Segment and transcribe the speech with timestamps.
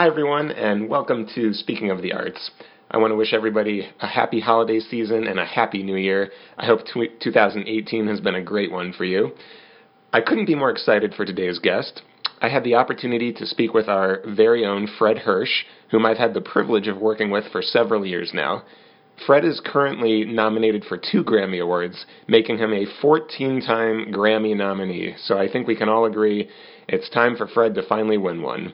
[0.00, 2.52] Hi, everyone, and welcome to Speaking of the Arts.
[2.90, 6.30] I want to wish everybody a happy holiday season and a happy new year.
[6.56, 9.32] I hope 2018 has been a great one for you.
[10.10, 12.00] I couldn't be more excited for today's guest.
[12.40, 16.32] I had the opportunity to speak with our very own Fred Hersch, whom I've had
[16.32, 18.62] the privilege of working with for several years now.
[19.26, 25.14] Fred is currently nominated for two Grammy Awards, making him a 14 time Grammy nominee.
[25.18, 26.48] So I think we can all agree
[26.88, 28.72] it's time for Fred to finally win one.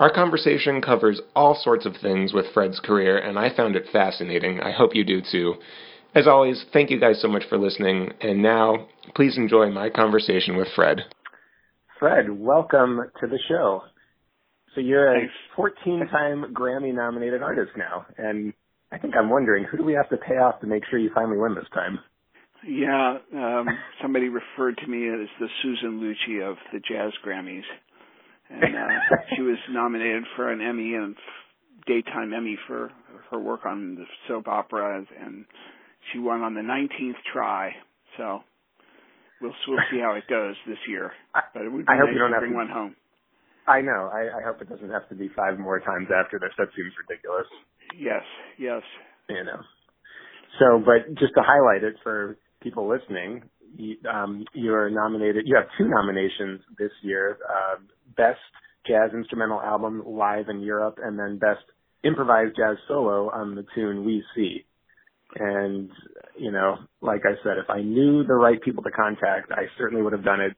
[0.00, 4.58] Our conversation covers all sorts of things with Fred's career, and I found it fascinating.
[4.58, 5.56] I hope you do too.
[6.14, 10.56] As always, thank you guys so much for listening, and now please enjoy my conversation
[10.56, 11.02] with Fred.
[11.98, 13.82] Fred, welcome to the show.
[14.74, 18.54] So you're a 14 time Grammy nominated artist now, and
[18.90, 21.10] I think I'm wondering who do we have to pay off to make sure you
[21.14, 21.98] finally win this time?
[22.66, 23.66] Yeah, um,
[24.00, 27.64] somebody referred to me as the Susan Lucci of the Jazz Grammys,
[28.50, 31.14] and uh, she was nominated for an Emmy and
[31.86, 32.90] daytime Emmy for
[33.30, 35.44] her work on the soap opera, and
[36.12, 37.72] she won on the 19th try.
[38.16, 38.40] So
[39.40, 41.12] we'll we'll see how it goes this year.
[41.54, 42.96] But it would be I hope nice you don't to have bring to, one home.
[43.66, 44.10] I know.
[44.12, 46.50] I, I hope it doesn't have to be five more times after this.
[46.58, 47.46] That seems ridiculous.
[47.98, 48.22] Yes,
[48.58, 48.82] yes.
[49.28, 49.60] You know.
[50.58, 53.42] So, but just to highlight it for people listening,
[53.76, 55.44] you, um, you're nominated.
[55.46, 57.76] You have two nominations this year: uh,
[58.16, 58.38] Best
[58.86, 61.64] Jazz Instrumental Album Live in Europe, and then Best
[62.02, 64.64] Improvised Jazz Solo on the tune We See.
[65.36, 65.90] And
[66.36, 70.02] you know, like I said, if I knew the right people to contact, I certainly
[70.02, 70.56] would have done it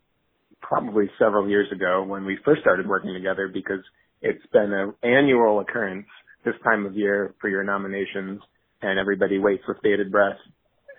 [0.60, 3.80] probably several years ago when we first started working together because
[4.22, 6.06] it's been an annual occurrence
[6.44, 8.40] this time of year for your nominations,
[8.80, 10.38] and everybody waits with bated breath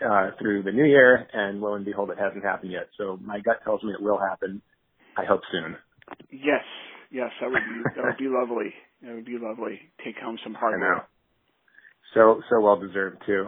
[0.06, 2.88] uh, through the new year, and lo and behold, it hasn't happened yet.
[2.98, 4.62] So my gut tells me it will happen.
[5.18, 5.76] I hope soon.
[6.32, 6.64] Yes,
[7.12, 8.74] yes, that would be that would be lovely.
[9.02, 9.80] That would be lovely.
[10.04, 10.96] Take home some I hardware.
[10.96, 11.02] know.
[12.14, 13.48] So so well deserved too.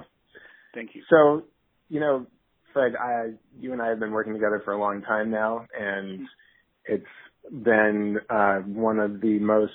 [0.74, 1.04] Thank you.
[1.10, 1.44] So
[1.90, 2.26] you know,
[2.74, 6.28] Fred, I you and I have been working together for a long time now, and
[6.86, 7.06] it's
[7.52, 9.72] been uh, one of the most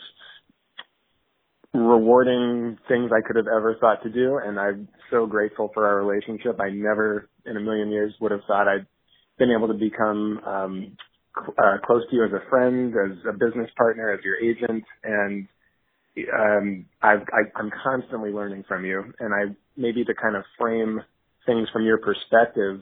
[1.72, 6.04] rewarding things I could have ever thought to do, and I'm so grateful for our
[6.04, 6.60] relationship.
[6.60, 8.87] I never in a million years would have thought I'd
[9.38, 10.97] been able to become um,
[11.36, 15.48] uh, close to you as a friend, as a business partner, as your agent, and
[16.34, 19.12] um, I've, I, I'm constantly learning from you.
[19.20, 21.00] And I maybe to kind of frame
[21.46, 22.80] things from your perspective,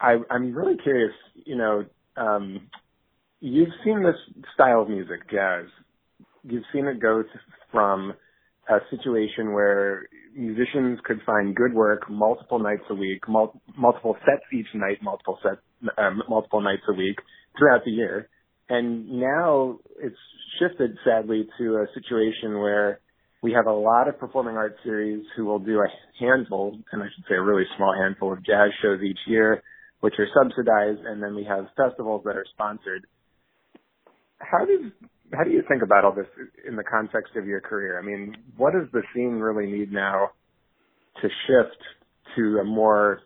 [0.00, 1.12] I, I'm really curious.
[1.46, 1.84] You know,
[2.16, 2.68] um,
[3.40, 4.16] you've seen this
[4.54, 5.66] style of music, jazz.
[6.44, 7.28] You've seen it go to,
[7.70, 8.14] from
[8.68, 10.06] a situation where
[10.36, 15.38] musicians could find good work multiple nights a week, mul- multiple sets each night, multiple
[15.42, 15.58] set,
[15.98, 17.16] um, multiple nights a week
[17.58, 18.28] throughout the year.
[18.68, 20.16] And now it's
[20.58, 23.00] shifted sadly to a situation where
[23.42, 25.88] we have a lot of performing arts series who will do a
[26.20, 29.62] handful, and I should say a really small handful of jazz shows each year,
[30.00, 33.04] which are subsidized, and then we have festivals that are sponsored.
[34.38, 34.92] How does
[35.34, 36.26] how do you think about all this
[36.68, 37.98] in the context of your career?
[37.98, 40.30] I mean, what does the scene really need now
[41.22, 41.80] to shift
[42.36, 43.20] to a more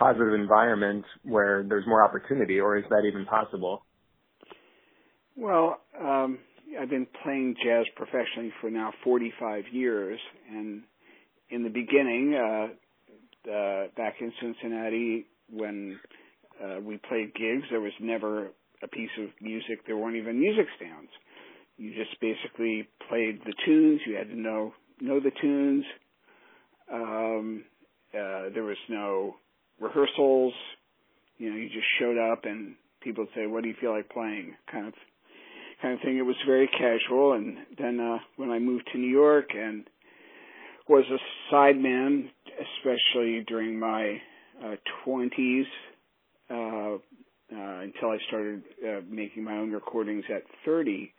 [0.00, 3.84] positive environment where there's more opportunity, or is that even possible?
[5.36, 6.38] Well, um,
[6.80, 10.18] I've been playing jazz professionally for now 45 years,
[10.50, 10.82] and
[11.50, 15.98] in the beginning, uh, uh, back in Cincinnati, when
[16.62, 18.50] uh, we played gigs, there was never
[18.82, 19.86] a piece of music.
[19.86, 21.10] There weren't even music stands.
[21.76, 24.00] You just basically played the tunes.
[24.06, 25.84] You had to know know the tunes.
[26.92, 27.64] Um,
[28.12, 29.36] uh, there was no
[29.80, 30.54] rehearsals.
[31.38, 34.08] You know, you just showed up and people would say, "What do you feel like
[34.10, 34.94] playing?" Kind of,
[35.80, 36.18] kind of thing.
[36.18, 37.32] It was very casual.
[37.32, 39.84] And then uh, when I moved to New York and
[40.88, 44.20] was a sideman, especially during my
[44.62, 45.66] uh, twenties,
[46.50, 46.98] uh, uh,
[47.50, 51.12] until I started uh, making my own recordings at thirty.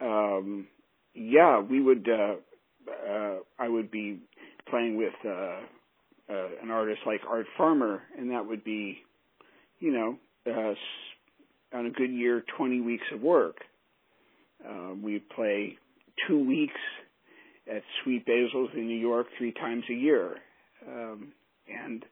[0.00, 0.68] Um,
[1.14, 2.08] yeah, we would.
[2.08, 2.36] Uh,
[3.10, 4.20] uh, I would be
[4.68, 5.60] playing with uh,
[6.30, 8.98] uh, an artist like Art Farmer, and that would be,
[9.78, 10.16] you know,
[10.46, 13.56] uh, on a good year, 20 weeks of work.
[14.66, 15.76] Uh, we'd play
[16.28, 16.80] two weeks
[17.70, 20.36] at Sweet Basil's in New York three times a year.
[20.86, 21.32] Um,
[21.68, 22.04] and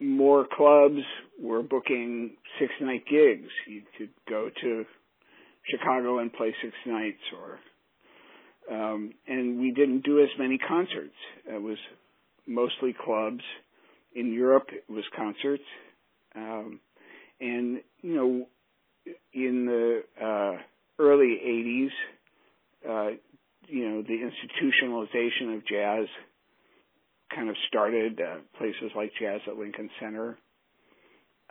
[0.00, 1.00] more clubs
[1.40, 3.50] were booking six night gigs.
[3.66, 4.84] You could go to
[5.68, 7.58] Chicago and play six nights or
[8.68, 11.14] um, and we didn't do as many concerts.
[11.46, 11.78] It was
[12.46, 13.42] mostly clubs.
[14.14, 15.64] In Europe, it was concerts.
[16.34, 16.80] Um,
[17.40, 18.46] and, you know,
[19.32, 20.62] in the uh,
[20.98, 21.90] early 80s,
[23.68, 26.06] you know the institutionalization of jazz
[27.34, 30.38] kind of started uh, places like Jazz at Lincoln Center,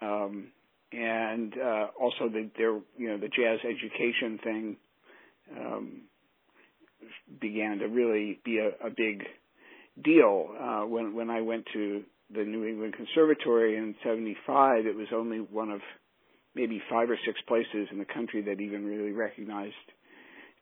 [0.02, 0.48] um,
[0.92, 4.78] and uh, also the there you know the jazz education thing
[5.60, 6.02] um,
[7.42, 9.24] began to really be a, a big
[10.04, 12.04] deal uh, when when I went to
[12.34, 14.86] the New England Conservatory in '75.
[14.86, 15.82] It was only one of
[16.56, 19.76] maybe five or six places in the country that even really recognized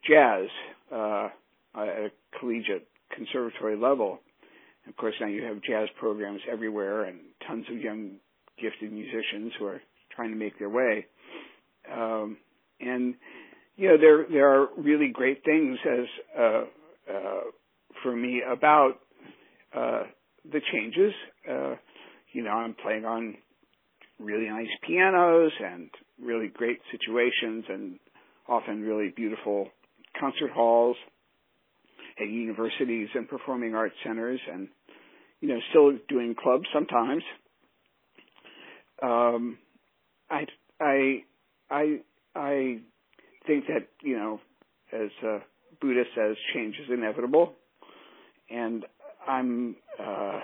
[0.08, 0.48] jazz
[0.92, 1.30] uh,
[1.76, 4.20] at a collegiate conservatory level.
[4.88, 8.18] Of course, now you have jazz programs everywhere and tons of young,
[8.62, 9.82] gifted musicians who are
[10.14, 11.06] trying to make their way.
[11.92, 12.38] Um,
[12.82, 13.16] and
[13.78, 16.06] you know, there there are really great things as
[16.38, 16.64] uh,
[17.10, 17.42] uh,
[18.02, 19.00] for me about
[19.76, 20.04] uh,
[20.52, 21.14] the changes.
[21.50, 21.76] Uh,
[22.34, 23.36] you know, I'm playing on
[24.20, 25.90] really nice pianos and
[26.22, 28.00] really great situations and
[28.48, 29.68] often really beautiful
[30.20, 30.96] concert halls
[32.20, 34.68] at universities and performing arts centers and
[35.42, 37.24] you know still doing clubs sometimes
[39.02, 39.58] um
[40.30, 40.46] i
[40.80, 41.24] i
[41.72, 42.00] i
[42.36, 42.78] i
[43.48, 44.40] think that you know
[44.92, 45.10] as
[45.82, 47.54] buddha says change is inevitable
[48.50, 48.86] and
[49.28, 50.40] i'm uh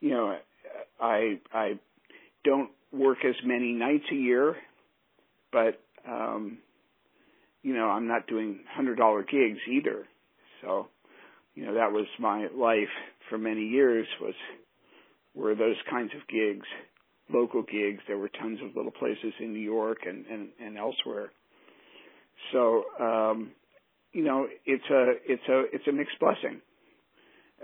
[0.00, 0.36] you know
[1.00, 1.78] i i
[2.44, 4.56] don't work as many nights a year
[5.52, 6.58] but um
[7.62, 10.06] you know i'm not doing hundred dollar gigs either
[10.60, 10.88] so,
[11.54, 12.88] you know, that was my life
[13.28, 14.34] for many years was
[15.34, 16.66] were those kinds of gigs,
[17.32, 18.00] local gigs.
[18.06, 21.30] There were tons of little places in New York and and, and elsewhere.
[22.52, 23.50] So, um,
[24.12, 26.60] you know, it's a it's a it's a mixed blessing.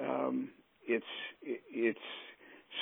[0.00, 0.50] Um,
[0.86, 1.04] it's
[1.42, 1.98] it's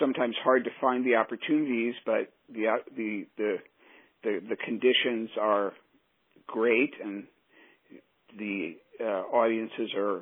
[0.00, 2.66] sometimes hard to find the opportunities, but the
[2.96, 3.56] the the
[4.22, 5.72] the, the conditions are
[6.46, 7.24] great and
[8.38, 10.20] the uh, audiences are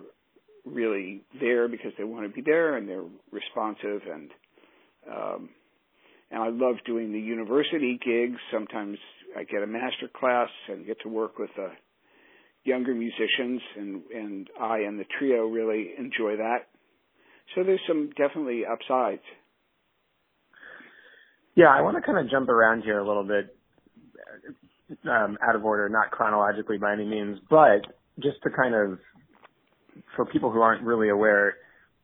[0.64, 4.30] really there because they want to be there and they're responsive and
[5.10, 5.48] um,
[6.30, 8.38] and I love doing the university gigs.
[8.50, 8.98] Sometimes
[9.36, 11.68] I get a master class and get to work with uh,
[12.64, 16.68] younger musicians, and and I and the trio really enjoy that.
[17.54, 19.22] So there's some definitely upsides.
[21.54, 23.54] Yeah, I want to kind of jump around here a little bit,
[25.04, 27.82] um, out of order, not chronologically by any means, but
[28.20, 28.98] just to kind of,
[30.16, 31.56] for people who aren't really aware,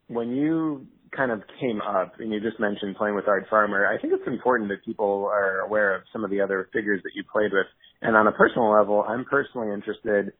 [0.08, 0.86] when you
[1.16, 4.26] kind of came up and you just mentioned playing with Art Farmer, I think it's
[4.26, 7.66] important that people are aware of some of the other figures that you played with.
[8.02, 10.32] And on a personal level, I'm personally interested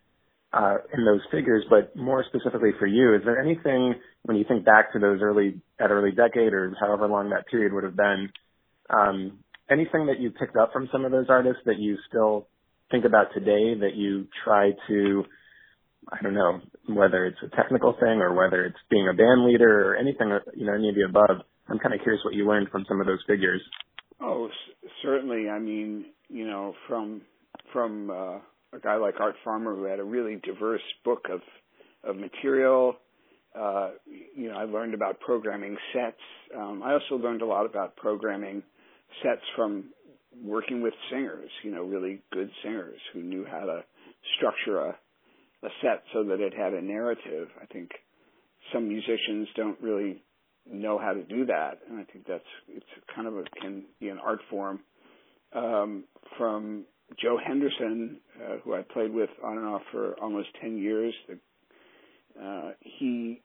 [0.55, 4.93] in those figures, but more specifically for you, is there anything when you think back
[4.93, 8.31] to those early, that early decade or however long that period would have been,
[8.91, 9.39] um,
[9.71, 12.47] anything that you picked up from some of those artists that you still
[12.91, 15.25] think about today that you try to
[16.11, 19.91] I don't know whether it's a technical thing or whether it's being a band leader
[19.91, 21.45] or anything, you know, any of the above.
[21.69, 23.61] I'm kind of curious what you learned from some of those figures.
[24.21, 25.49] Oh, c- certainly.
[25.51, 27.23] I mean, you know, from
[27.73, 28.39] from uh,
[28.73, 31.41] a guy like Art Farmer who had a really diverse book of
[32.05, 32.97] of material.
[33.59, 33.91] Uh,
[34.37, 36.21] you know, I learned about programming sets.
[36.57, 38.63] Um, I also learned a lot about programming
[39.23, 39.87] sets from
[40.45, 41.51] working with singers.
[41.63, 43.85] You know, really good singers who knew how to
[44.37, 44.97] structure a
[45.63, 47.49] a set so that it had a narrative.
[47.61, 47.91] I think
[48.73, 50.23] some musicians don't really
[50.71, 54.09] know how to do that, and I think that's it's kind of a can be
[54.09, 54.81] an art form.
[55.53, 56.05] Um,
[56.37, 56.85] from
[57.21, 61.15] Joe Henderson, uh, who I played with on and off for almost ten years,
[62.41, 63.41] uh, he,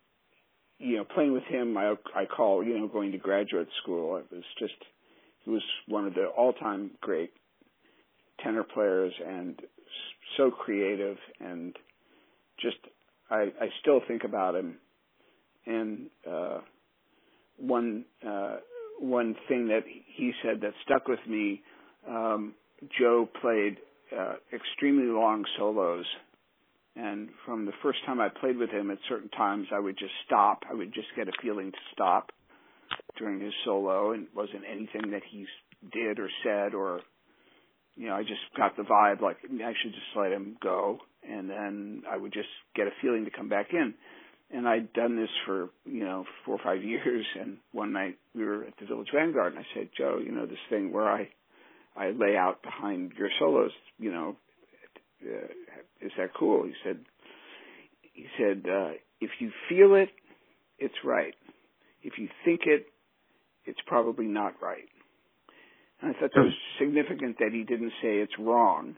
[0.79, 4.17] you know, playing with him, I I call you know going to graduate school.
[4.17, 4.73] It was just
[5.43, 7.31] he was one of the all-time great
[8.43, 9.59] tenor players and
[10.37, 11.75] so creative and
[12.59, 12.77] just
[13.29, 14.77] I, I still think about him.
[15.65, 16.59] And uh,
[17.57, 18.57] one uh,
[18.99, 21.61] one thing that he said that stuck with me,
[22.07, 22.53] um,
[22.99, 23.77] Joe played
[24.17, 26.05] uh, extremely long solos,
[26.95, 30.13] and from the first time I played with him, at certain times I would just
[30.25, 30.63] stop.
[30.69, 32.31] I would just get a feeling to stop
[33.17, 35.45] during his solo, and it wasn't anything that he
[35.91, 37.01] did or said or
[37.95, 41.49] you know, I just got the vibe like I should just let him go, and
[41.49, 43.93] then I would just get a feeling to come back in.
[44.51, 47.25] And I'd done this for you know four or five years.
[47.39, 50.45] And one night we were at the Village Vanguard, and I said, Joe, you know
[50.45, 51.29] this thing where I
[51.95, 54.35] I lay out behind your solos, you know,
[55.23, 55.47] uh,
[56.01, 56.63] is that cool?
[56.63, 56.99] He said,
[58.13, 60.09] he said, uh, if you feel it,
[60.79, 61.33] it's right.
[62.01, 62.87] If you think it,
[63.65, 64.89] it's probably not right.
[66.01, 68.95] And I thought that was significant that he didn't say it's wrong.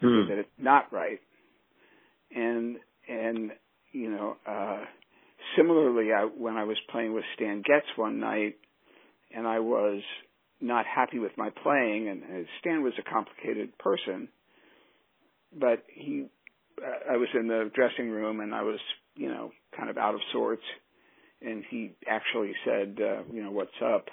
[0.00, 0.22] He hmm.
[0.22, 1.20] said that it's not right.
[2.34, 2.76] And
[3.08, 3.52] and
[3.92, 4.84] you know, uh,
[5.56, 8.56] similarly, I, when I was playing with Stan Getz one night,
[9.34, 10.02] and I was
[10.60, 14.28] not happy with my playing, and Stan was a complicated person,
[15.58, 16.26] but he,
[17.10, 18.78] I was in the dressing room and I was,
[19.16, 20.62] you know, kind of out of sorts,
[21.40, 24.06] and he actually said, uh, you know, what's up?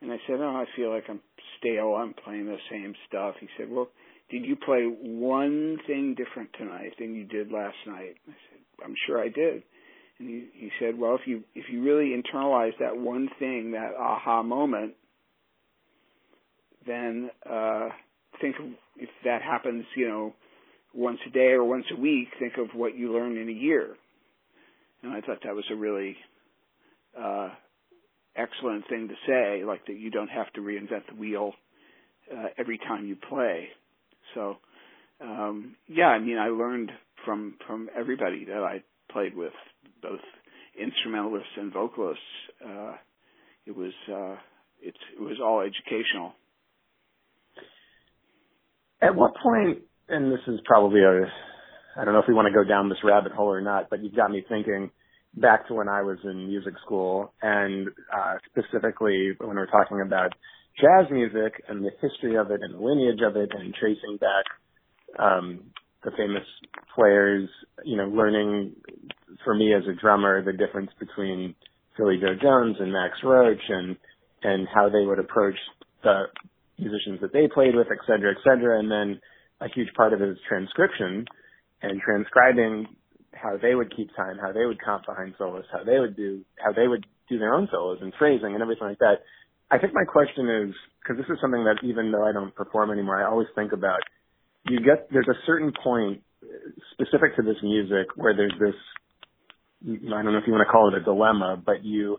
[0.00, 1.20] And I said, oh, I feel like I'm
[1.58, 1.94] stale.
[1.94, 3.36] I'm playing the same stuff.
[3.40, 3.88] He said, well,
[4.30, 8.16] did you play one thing different tonight than you did last night?
[8.28, 9.62] I said, I'm sure I did.
[10.18, 13.94] And he, he said, well, if you if you really internalize that one thing, that
[13.98, 14.94] aha moment,
[16.86, 17.88] then uh,
[18.40, 18.56] think
[18.96, 20.34] if that happens, you know,
[20.94, 22.28] once a day or once a week.
[22.38, 23.96] Think of what you learn in a year.
[25.02, 26.16] And I thought that was a really
[27.18, 27.50] uh,
[28.36, 31.52] excellent thing to say, like that you don't have to reinvent the wheel
[32.32, 33.68] uh, every time you play.
[34.34, 34.56] So,
[35.20, 36.90] um, yeah, I mean, I learned
[37.24, 39.52] from from everybody that I played with,
[40.02, 40.20] both
[40.78, 42.22] instrumentalists and vocalists.
[42.64, 42.94] Uh,
[43.66, 44.36] it was uh,
[44.80, 46.32] it's it was all educational.
[49.04, 51.26] At what point, and this is probably a,
[52.00, 54.02] I don't know if we want to go down this rabbit hole or not, but
[54.02, 54.90] you've got me thinking
[55.36, 60.32] back to when I was in music school, and uh, specifically when we're talking about
[60.80, 65.22] jazz music and the history of it and the lineage of it, and tracing back
[65.22, 65.60] um,
[66.02, 66.46] the famous
[66.94, 67.48] players,
[67.84, 68.72] you know, learning
[69.44, 71.54] for me as a drummer the difference between
[71.96, 73.96] Philly Joe Jones and Max Roach, and
[74.42, 75.56] and how they would approach
[76.02, 76.24] the
[76.78, 78.78] musicians that they played with, et cetera, et cetera.
[78.78, 79.20] And then
[79.60, 81.24] a huge part of it is transcription
[81.82, 82.86] and transcribing
[83.32, 86.44] how they would keep time, how they would comp behind solos, how they would do,
[86.58, 89.24] how they would do their own solos and phrasing and everything like that.
[89.70, 92.90] I think my question is, because this is something that even though I don't perform
[92.90, 94.00] anymore, I always think about,
[94.68, 96.22] you get, there's a certain point
[96.92, 98.76] specific to this music where there's this,
[99.84, 102.18] I don't know if you want to call it a dilemma, but you,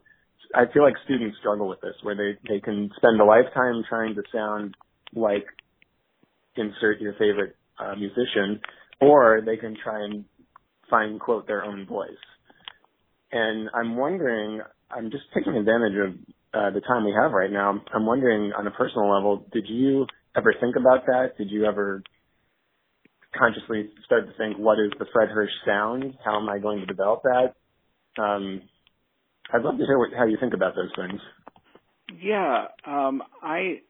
[0.55, 4.15] I feel like students struggle with this, where they they can spend a lifetime trying
[4.15, 4.75] to sound
[5.13, 5.45] like
[6.55, 8.61] insert your favorite uh, musician,
[9.01, 10.25] or they can try and
[10.89, 12.09] find quote their own voice.
[13.31, 16.13] And I'm wondering, I'm just taking advantage of
[16.53, 17.81] uh, the time we have right now.
[17.93, 20.05] I'm wondering, on a personal level, did you
[20.37, 21.37] ever think about that?
[21.37, 22.01] Did you ever
[23.37, 26.15] consciously start to think, what is the Fred Hersch sound?
[26.23, 28.21] How am I going to develop that?
[28.21, 28.61] Um,
[29.53, 31.21] I'd love to hear what, how you think about those things.
[32.21, 33.81] Yeah, um, I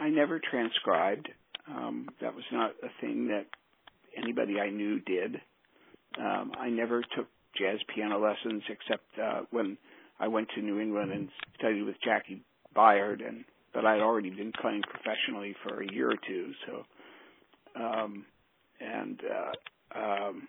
[0.00, 1.28] I never transcribed.
[1.68, 3.46] Um, that was not a thing that
[4.16, 5.40] anybody I knew did.
[6.18, 9.76] Um, I never took jazz piano lessons except uh, when
[10.18, 11.28] I went to New England and
[11.58, 12.40] studied with Jaki
[12.74, 16.52] Byard, and but I'd already been playing professionally for a year or two.
[16.66, 16.84] So,
[17.80, 18.24] um,
[18.80, 20.48] and uh, um,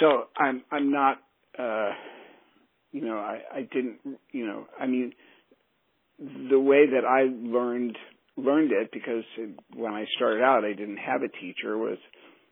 [0.00, 1.18] so I'm I'm not.
[1.58, 1.90] Uh,
[2.92, 3.98] you know, I, I didn't,
[4.32, 5.12] you know, I mean,
[6.18, 7.96] the way that I learned
[8.36, 9.24] learned it because
[9.74, 11.76] when I started out, I didn't have a teacher.
[11.76, 11.98] Was,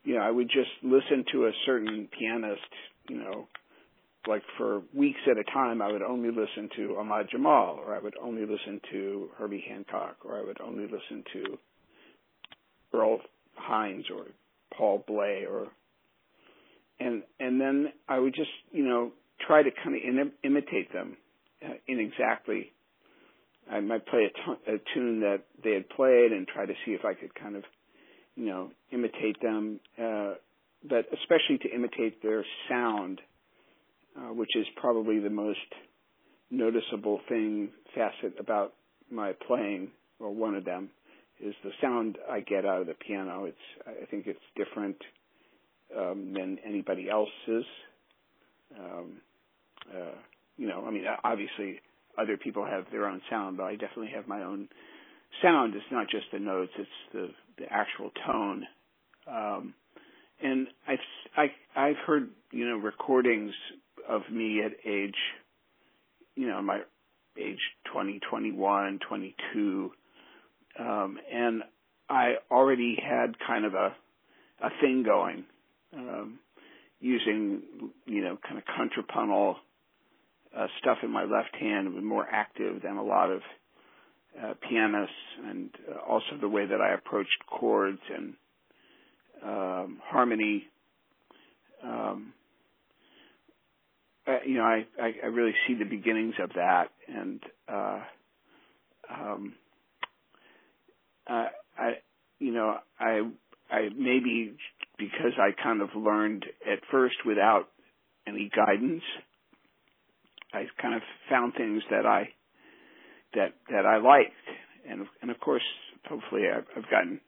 [0.04, 2.60] you know, I would just listen to a certain pianist,
[3.08, 3.46] you know,
[4.26, 5.80] like for weeks at a time.
[5.80, 10.16] I would only listen to Ahmad Jamal, or I would only listen to Herbie Hancock,
[10.24, 11.58] or I would only listen to
[12.92, 13.20] Earl
[13.54, 14.26] Hines or
[14.76, 15.68] Paul Bley, or
[17.00, 19.12] and and then I would just, you know,
[19.46, 21.16] try to kind of in, imitate them
[21.64, 22.72] uh, in exactly.
[23.70, 26.92] I might play a, t- a tune that they had played and try to see
[26.92, 27.64] if I could kind of,
[28.36, 30.34] you know, imitate them, uh,
[30.88, 33.20] but especially to imitate their sound,
[34.16, 35.58] uh, which is probably the most
[36.50, 38.74] noticeable thing facet about
[39.10, 39.90] my playing,
[40.20, 40.90] or one of them,
[41.40, 43.44] is the sound I get out of the piano.
[43.44, 44.96] It's I think it's different
[45.96, 47.64] um, than anybody else's.
[48.78, 49.20] Um,
[49.94, 50.14] uh,
[50.56, 51.80] you know, I mean, obviously
[52.18, 54.68] other people have their own sound, but I definitely have my own
[55.42, 55.74] sound.
[55.74, 57.28] It's not just the notes; it's the
[57.58, 58.66] the actual tone.
[59.28, 59.74] Um,
[60.42, 60.98] and I've
[61.36, 63.52] I, I've heard you know recordings
[64.08, 65.16] of me at age,
[66.36, 66.80] you know, my
[67.38, 67.58] age
[67.92, 69.90] 20, 21, 22,
[70.78, 71.62] um, and
[72.08, 73.94] I already had kind of a
[74.62, 75.44] a thing going.
[75.94, 76.38] Um,
[77.00, 77.62] using
[78.06, 79.56] you know kind of contrapuntal
[80.56, 83.40] uh, stuff in my left hand was more active than a lot of
[84.42, 85.14] uh, pianists,
[85.46, 88.34] and uh, also the way that I approached chords and
[89.42, 90.64] um, harmony.
[91.82, 92.32] Um,
[94.26, 98.00] uh, you know, I, I, I really see the beginnings of that, and uh,
[99.10, 99.54] um,
[101.28, 101.46] uh,
[101.78, 101.92] I,
[102.38, 103.22] you know, I
[103.70, 104.54] I maybe
[104.98, 107.68] because I kind of learned at first without
[108.26, 109.02] any guidance.
[110.56, 112.30] I kind of found things that I
[113.34, 114.32] that that I liked,
[114.88, 115.62] and and of course,
[116.08, 117.20] hopefully, I've, I've gotten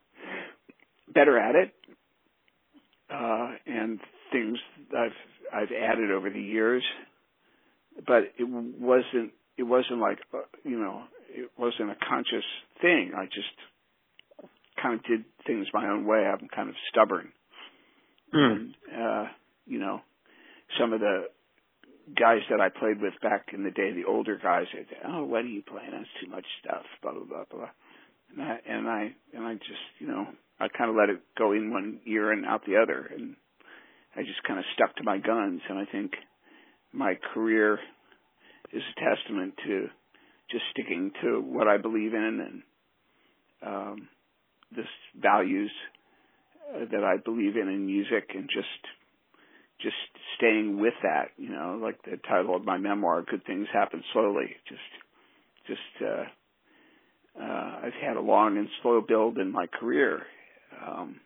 [1.12, 1.74] better at it,
[3.10, 4.00] uh, and
[4.32, 4.58] things
[4.96, 5.12] I've
[5.52, 6.82] I've added over the years.
[8.06, 12.44] But it wasn't it wasn't like uh, you know it wasn't a conscious
[12.80, 13.12] thing.
[13.16, 13.48] I just
[14.80, 16.24] kind of did things my own way.
[16.26, 17.32] I'm kind of stubborn.
[18.34, 18.52] Mm.
[18.52, 19.24] And, uh,
[19.66, 20.00] you know,
[20.78, 21.24] some of the
[22.16, 25.24] guys that I played with back in the day, the older guys, they say, "Oh,
[25.24, 25.90] what are you playing?
[25.92, 27.70] That's too much stuff." Blah blah blah blah.
[28.32, 30.26] And I and I and I just you know
[30.60, 33.36] I kind of let it go in one ear and out the other, and
[34.16, 35.60] I just kind of stuck to my guns.
[35.68, 36.12] And I think
[36.92, 37.78] my career
[38.72, 39.88] is a testament to
[40.50, 42.62] just sticking to what I believe in and
[43.60, 44.08] um,
[44.74, 44.86] this
[45.20, 45.70] values
[46.74, 48.68] uh, that I believe in in music, and just
[49.80, 49.96] just
[50.36, 51.30] staying with that.
[51.36, 54.80] You know, like the title of my memoir, "Good Things Happen Slowly." Just
[55.66, 56.24] just uh,
[57.42, 60.22] uh, I've had a long and slow build in my career.
[60.86, 61.20] Um,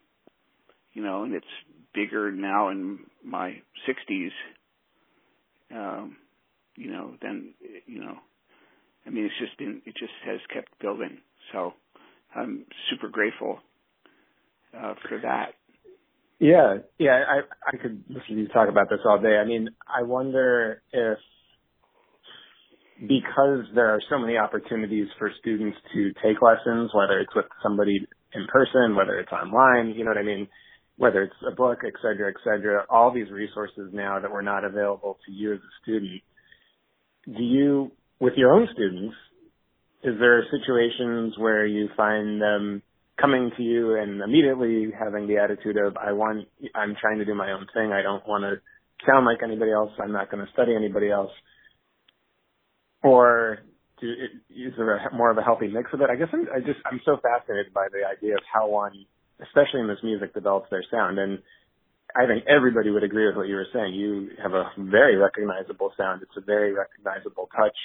[0.93, 1.47] you know, and it's
[1.95, 4.31] bigger now in my 60s.
[5.75, 6.17] Um,
[6.77, 7.55] you know, than
[7.87, 8.17] you know.
[9.07, 11.19] I mean, it's just been it just has kept building.
[11.53, 11.73] So
[12.35, 13.59] I'm super grateful
[14.77, 15.55] uh, for that.
[16.43, 17.41] Yeah, yeah, I
[17.73, 19.37] I could listen to you talk about this all day.
[19.37, 21.19] I mean, I wonder if
[22.99, 28.05] because there are so many opportunities for students to take lessons, whether it's with somebody
[28.35, 30.49] in person, whether it's online, you know what I mean,
[30.97, 34.65] whether it's a book, et cetera, et cetera, all these resources now that were not
[34.65, 36.23] available to you as a student.
[37.25, 39.15] Do you, with your own students,
[40.03, 42.83] is there situations where you find them
[43.23, 47.35] coming to you and immediately having the attitude of, I want, I'm trying to do
[47.35, 47.93] my own thing.
[47.93, 48.61] I don't want to
[49.07, 49.91] sound like anybody else.
[50.03, 51.31] I'm not going to study anybody else.
[53.03, 53.61] Or
[54.01, 54.11] do,
[54.51, 56.11] is there a, more of a healthy mix of it?
[56.11, 58.93] I guess I'm, I just, I'm so fascinated by the idea of how one,
[59.41, 61.19] especially in this music, develops their sound.
[61.19, 61.39] And
[62.19, 63.95] I think everybody would agree with what you were saying.
[63.95, 66.23] You have a very recognizable sound.
[66.23, 67.79] It's a very recognizable touch.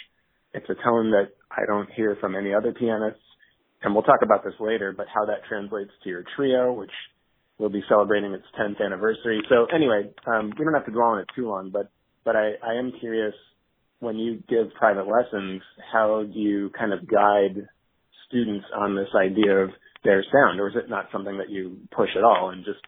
[0.54, 3.22] It's a tone that I don't hear from any other pianists
[3.82, 6.92] and we'll talk about this later, but how that translates to your trio, which
[7.58, 9.42] will be celebrating its 10th anniversary.
[9.50, 11.92] So anyway, um, we don't have to dwell on it too long, but
[12.24, 13.34] but I, I am curious
[14.00, 15.62] when you give private lessons,
[15.94, 17.68] how do you kind of guide
[18.28, 19.70] students on this idea of
[20.04, 22.80] their sound, or is it not something that you push at all and just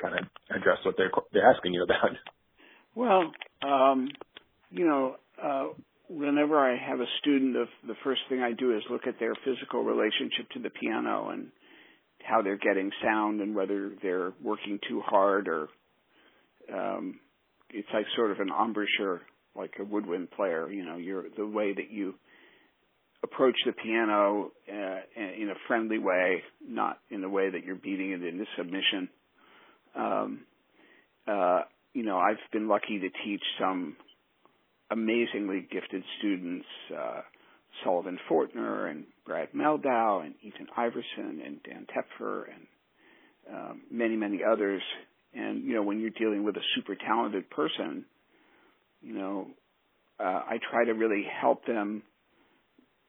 [0.00, 2.10] kind of address what they're they're asking you about?
[2.94, 3.32] Well,
[3.62, 4.08] um,
[4.70, 5.68] you know, uh,
[6.38, 9.34] whenever I have a student, the, the first thing I do is look at their
[9.44, 11.48] physical relationship to the piano and
[12.22, 15.68] how they're getting sound and whether they're working too hard or
[16.72, 17.18] um,
[17.70, 19.22] it's like sort of an embouchure,
[19.56, 20.70] like a woodwind player.
[20.70, 22.14] You know, you're the way that you
[23.24, 28.12] approach the piano uh, in a friendly way, not in a way that you're beating
[28.12, 29.08] it into submission.
[29.96, 30.40] Um,
[31.26, 31.62] uh,
[31.94, 33.96] you know, I've been lucky to teach some
[34.90, 37.20] amazingly gifted students, uh,
[37.84, 42.66] Sullivan Fortner and Brad Mehldau and Ethan Iverson and Dan Tepfer and
[43.54, 44.82] um, many, many others.
[45.34, 48.04] And, you know, when you're dealing with a super talented person,
[49.02, 49.48] you know,
[50.18, 52.02] uh, I try to really help them,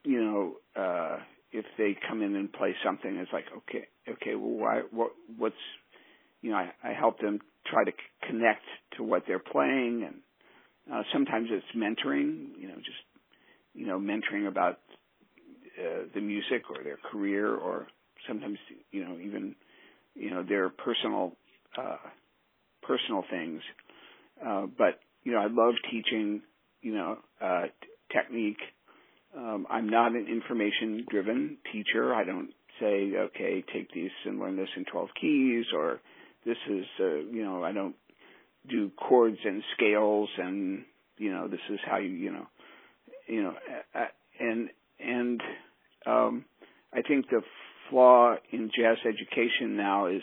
[0.04, 1.18] you know, uh,
[1.52, 5.56] if they come in and play something, it's like, okay, okay, well, why, what, what's,
[6.42, 7.92] you know, I, I help them try to
[8.28, 8.64] connect
[8.98, 10.18] to what they're playing and,
[10.92, 12.98] uh, sometimes it's mentoring, you know, just
[13.74, 14.80] you know, mentoring about
[15.80, 17.88] uh, the music or their career, or
[18.28, 18.58] sometimes
[18.92, 19.56] you know even
[20.16, 21.34] you know their personal
[21.78, 21.98] uh,
[22.82, 23.62] personal things.
[24.46, 26.42] Uh, but you know, I love teaching
[26.82, 27.72] you know uh, t-
[28.12, 28.60] technique.
[29.38, 32.14] Um, I'm not an information driven teacher.
[32.16, 32.50] I don't
[32.80, 36.00] say, okay, take these and learn this in 12 keys, or
[36.46, 37.96] this is, uh, you know, I don't
[38.68, 40.84] do chords and scales and
[41.18, 42.48] you know this is how you you know
[43.28, 43.54] you know
[44.40, 44.70] and
[45.00, 45.42] and
[46.06, 46.46] um
[46.94, 47.42] i think the
[47.90, 50.22] flaw in jazz education now is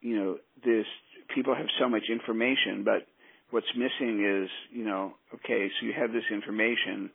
[0.00, 0.86] you know this
[1.34, 3.06] people have so much information but
[3.50, 7.10] what's missing is you know okay so you have this information.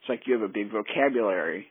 [0.00, 1.66] It's like you have a big vocabulary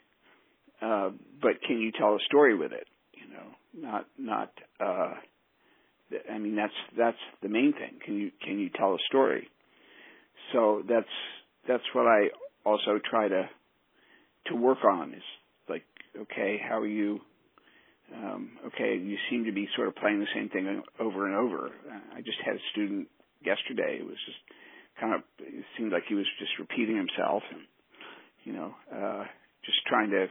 [0.81, 1.09] uh
[1.41, 2.87] but can you tell a story with it?
[3.13, 5.13] You know not not uh
[6.31, 7.99] I mean that's that's the main thing.
[8.03, 9.49] Can you can you tell a story?
[10.53, 11.05] So that's
[11.67, 12.29] that's what I
[12.65, 13.49] also try to
[14.47, 15.23] to work on is
[15.67, 15.83] like
[16.17, 17.21] okay, how are you
[18.15, 21.67] um, okay, you seem to be sort of playing the same thing over and over.
[21.67, 23.07] Uh, I just had a student
[23.45, 23.97] yesterday.
[23.99, 24.39] It was just
[24.99, 27.61] kind of it seemed like he was just repeating himself, and
[28.43, 29.25] you know, uh,
[29.65, 30.27] just trying to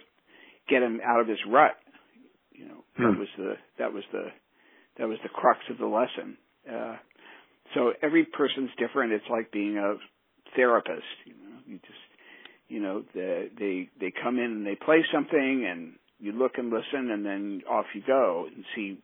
[0.68, 1.76] get him out of his rut.
[2.52, 3.02] You know, hmm.
[3.04, 4.26] that was the that was the
[4.98, 6.36] that was the crux of the lesson.
[6.70, 6.96] Uh,
[7.74, 9.12] so every person's different.
[9.12, 9.94] It's like being a
[10.56, 11.02] therapist.
[11.24, 11.98] You know, you just
[12.68, 16.70] you know the, they they come in and they play something and you look and
[16.70, 18.98] listen and then off you go and see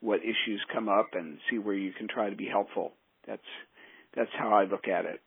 [0.00, 2.92] what issues come up and see where you can try to be helpful.
[3.26, 3.42] That's
[4.16, 5.20] that's how I look at it.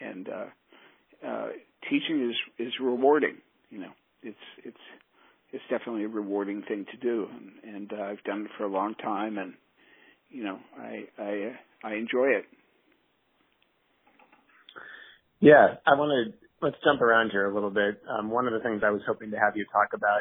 [0.00, 1.48] And uh, uh,
[1.88, 3.36] teaching is is rewarding.
[3.70, 4.76] You know, it's it's
[5.52, 8.68] it's definitely a rewarding thing to do, and, and uh, I've done it for a
[8.68, 9.54] long time, and
[10.36, 12.44] you know, I I I enjoy it.
[15.40, 18.02] Yeah, I want to let's jump around here a little bit.
[18.08, 20.20] Um, one of the things I was hoping to have you talk about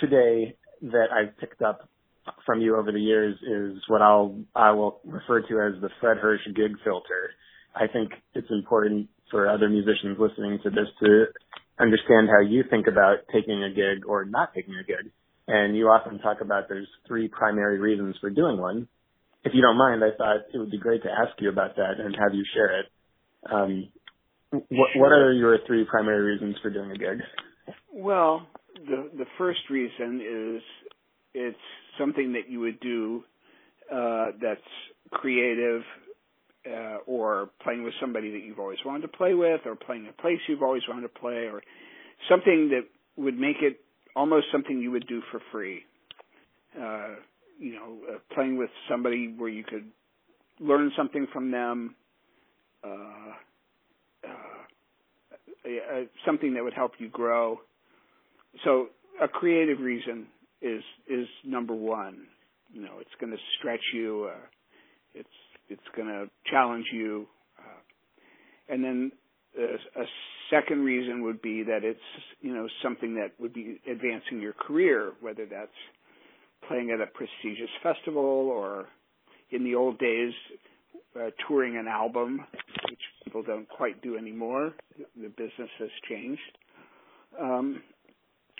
[0.00, 1.88] today that I've picked up
[2.44, 6.18] from you over the years is what I'll I will refer to as the Fred
[6.18, 7.30] Hersch gig filter.
[7.74, 11.24] I think it's important for other musicians listening to this to
[11.80, 15.10] understand how you think about taking a gig or not taking a gig.
[15.46, 18.88] And you often talk about there's three primary reasons for doing one.
[19.44, 21.98] If you don't mind, I thought it would be great to ask you about that
[21.98, 22.86] and have you share it.
[23.50, 23.88] Um,
[24.50, 27.18] what, what are your three primary reasons for doing a gig?
[27.92, 30.62] Well, the the first reason is
[31.34, 31.56] it's
[31.98, 33.22] something that you would do
[33.92, 34.60] uh, that's
[35.10, 35.82] creative,
[36.66, 40.20] uh, or playing with somebody that you've always wanted to play with, or playing a
[40.20, 41.62] place you've always wanted to play, or
[42.28, 42.82] something that
[43.22, 43.80] would make it
[44.16, 45.82] almost something you would do for free.
[46.78, 47.16] Uh,
[47.58, 49.84] you know, uh, playing with somebody where you could
[50.60, 51.94] learn something from them,
[52.84, 53.32] uh,
[55.64, 57.60] uh, something that would help you grow.
[58.64, 58.88] So
[59.22, 60.26] a creative reason
[60.62, 62.26] is is number one.
[62.72, 64.30] You know, it's going to stretch you.
[64.32, 64.46] Uh,
[65.14, 65.28] it's
[65.68, 67.26] it's going to challenge you.
[67.58, 69.12] Uh, and then
[69.58, 70.04] a, a
[70.50, 72.00] second reason would be that it's
[72.40, 75.70] you know something that would be advancing your career, whether that's
[76.66, 78.86] playing at a prestigious festival or
[79.50, 80.32] in the old days
[81.18, 82.44] uh, touring an album,
[82.88, 84.72] which people don't quite do anymore.
[85.16, 86.40] The business has changed.
[87.40, 87.82] Um,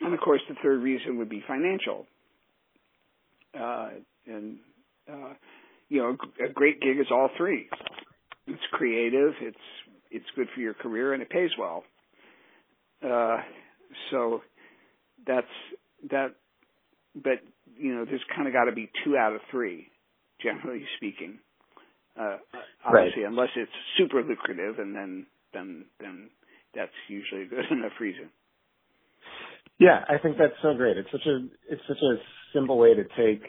[0.00, 2.06] and of course, the third reason would be financial.
[3.58, 3.90] Uh,
[4.26, 4.58] and
[5.10, 5.34] uh,
[5.88, 7.68] you know, a great gig is all three.
[8.46, 9.56] It's creative, it's
[10.10, 11.84] it's good for your career, and it pays well.
[13.04, 13.38] Uh,
[14.10, 14.42] so
[15.26, 15.46] that's
[16.10, 16.34] that.
[17.14, 17.40] But
[17.78, 19.88] you know, there's kind of got to be two out of three,
[20.42, 21.38] generally speaking.
[22.18, 22.38] Uh,
[22.84, 23.30] obviously, right.
[23.30, 26.30] unless it's super lucrative, and then then then
[26.74, 28.30] that's usually a good enough reason.
[29.78, 30.96] Yeah, I think that's so great.
[30.96, 32.16] It's such a it's such a
[32.52, 33.42] simple way to take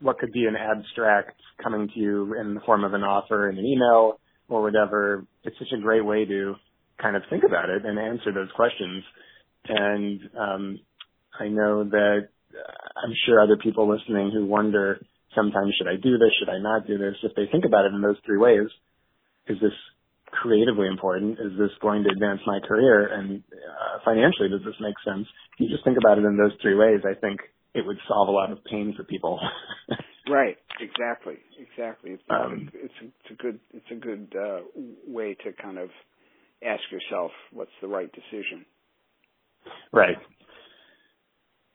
[0.00, 3.58] what could be an abstract coming to you in the form of an offer in
[3.58, 5.24] an email or whatever.
[5.44, 6.54] It's such a great way to
[7.00, 9.04] kind of think about it and answer those questions.
[9.68, 10.80] And um,
[11.38, 15.00] I know that uh, I'm sure other people listening who wonder
[15.34, 17.14] sometimes should I do this, should I not do this?
[17.22, 18.68] If they think about it in those three ways,
[19.46, 19.74] is this
[20.26, 21.38] creatively important?
[21.38, 23.06] Is this going to advance my career?
[23.12, 25.26] And uh, financially, does this make sense?
[25.54, 27.40] If you just think about it in those three ways, I think
[27.74, 29.40] it would solve a lot of pain for people.
[30.30, 30.56] right.
[30.80, 31.34] Exactly.
[31.58, 32.12] Exactly.
[32.12, 34.60] It's, um, it's, a, it's a good it's a good uh,
[35.06, 35.90] way to kind of
[36.64, 38.64] ask yourself what's the right decision.
[39.92, 40.16] Right.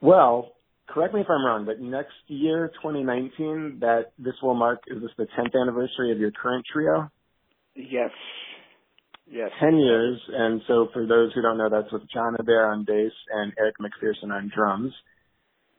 [0.02, 0.55] Well,
[0.88, 5.12] correct me if I'm wrong, but next year, 2019, that this will mark is this
[5.18, 7.10] the 10th anniversary of your current trio?
[7.76, 8.12] Yes.
[9.28, 9.50] Yes.
[9.60, 10.20] 10 years.
[10.32, 13.76] And so for those who don't know, that's with John Hebert on bass and Eric
[13.82, 14.94] McPherson on drums.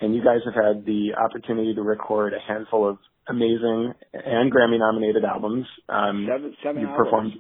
[0.00, 4.78] And you guys have had the opportunity to record a handful of amazing and Grammy
[4.78, 5.66] nominated albums.
[5.88, 7.04] Um, seven, seven you albums.
[7.04, 7.32] Performed,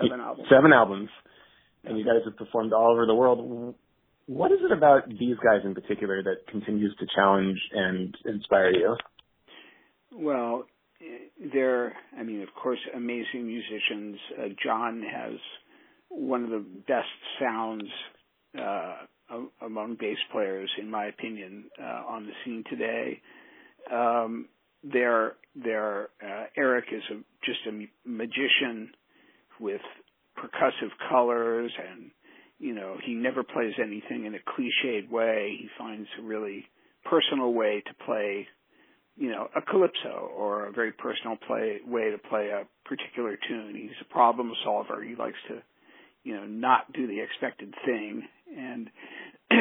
[0.00, 0.48] seven albums.
[0.50, 1.08] Seven albums.
[1.84, 3.74] And you guys have performed all over the world.
[4.30, 8.96] What is it about these guys in particular that continues to challenge and inspire you?
[10.12, 10.66] Well,
[11.52, 14.16] they're, I mean, of course, amazing musicians.
[14.38, 15.32] Uh, John has
[16.10, 17.08] one of the best
[17.40, 17.88] sounds
[18.56, 18.98] uh,
[19.66, 23.20] among bass players, in my opinion, uh, on the scene today.
[23.92, 24.46] Um,
[24.84, 28.92] their their uh, Eric is a, just a magician
[29.58, 29.80] with
[30.38, 32.12] percussive colors, and
[32.60, 35.56] you know he never plays anything in a cliched way.
[35.58, 36.66] He finds a really
[37.04, 38.46] personal way to play
[39.20, 43.74] you know, a calypso or a very personal play way to play a particular tune.
[43.76, 45.04] He's a problem solver.
[45.04, 45.62] He likes to,
[46.24, 48.22] you know, not do the expected thing.
[48.56, 48.88] And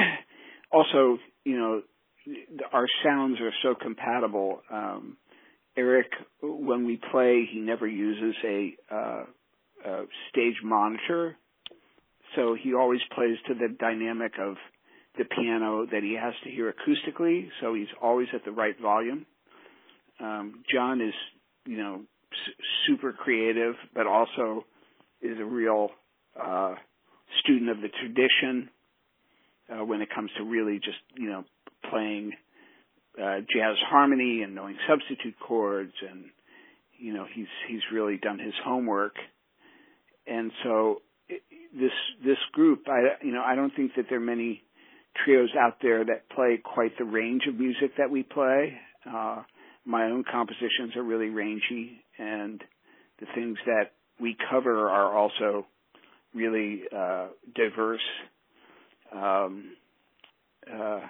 [0.71, 1.81] also, you know,
[2.71, 4.61] our sounds are so compatible.
[4.71, 5.17] Um,
[5.75, 6.07] Eric,
[6.41, 9.23] when we play, he never uses a, uh,
[9.85, 11.35] a stage monitor,
[12.35, 14.55] so he always plays to the dynamic of
[15.17, 17.47] the piano that he has to hear acoustically.
[17.61, 19.25] So he's always at the right volume.
[20.19, 21.13] Um, John is,
[21.65, 24.65] you know, s- super creative, but also
[25.21, 25.89] is a real
[26.39, 26.75] uh,
[27.41, 28.69] student of the tradition
[29.69, 31.43] uh, when it comes to really just, you know,
[31.89, 32.33] playing
[33.21, 36.25] uh, jazz harmony and knowing substitute chords, and
[36.97, 39.15] you know, he's he's really done his homework.
[40.27, 41.01] And so
[41.73, 41.91] this
[42.23, 44.63] this group, I you know, I don't think that there are many
[45.23, 48.77] trios out there that play quite the range of music that we play.
[49.05, 49.43] Uh,
[49.85, 52.63] my own compositions are really rangy, and
[53.19, 55.65] the things that we cover are also
[56.33, 58.01] really uh, diverse.
[59.11, 59.75] Um,
[60.71, 61.01] uh,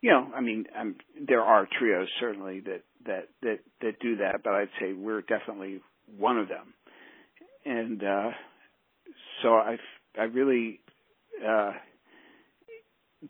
[0.00, 4.42] you know, I mean, I'm, there are trios certainly that that that that do that,
[4.44, 5.80] but I'd say we're definitely
[6.16, 6.74] one of them.
[7.64, 8.30] And uh,
[9.42, 9.76] so I
[10.18, 10.80] I really
[11.46, 11.72] uh,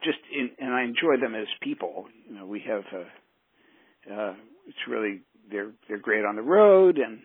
[0.03, 2.07] just in, and I enjoy them as people.
[2.29, 4.35] You know, we have a uh,
[4.67, 7.21] it's really they're they're great on the road and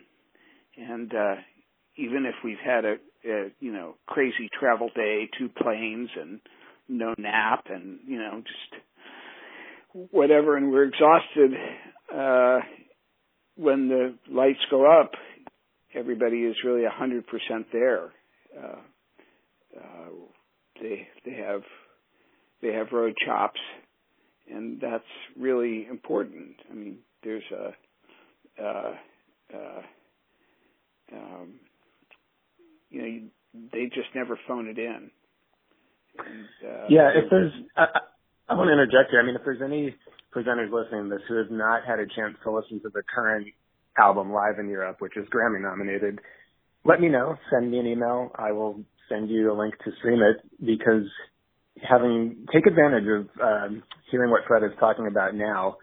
[0.76, 1.36] and uh
[1.96, 6.40] even if we've had a, a you know crazy travel day two planes and
[6.88, 8.82] no nap and you know just
[10.12, 11.52] whatever and we're exhausted
[12.14, 12.58] uh
[13.56, 15.12] when the lights go up
[15.94, 18.15] everybody is really a hundred percent there uh uh
[20.80, 21.62] they they have
[22.62, 23.60] they have road chops
[24.48, 25.04] and that's
[25.36, 26.56] really important.
[26.70, 28.94] I mean, there's a, uh,
[29.54, 29.82] uh,
[31.12, 31.54] um,
[32.90, 33.22] you know, you,
[33.72, 35.10] they just never phone it in.
[36.18, 37.86] And, uh, yeah, if there's, I,
[38.48, 39.20] I want to interject here.
[39.20, 39.94] I mean, if there's any
[40.34, 43.48] presenters listening to this who have not had a chance to listen to the current
[43.98, 46.20] album Live in Europe, which is Grammy nominated,
[46.86, 47.36] let me know.
[47.50, 48.30] Send me an email.
[48.36, 51.06] I will send you a link to stream it because
[51.82, 55.76] having take advantage of um, hearing what Fred is talking about now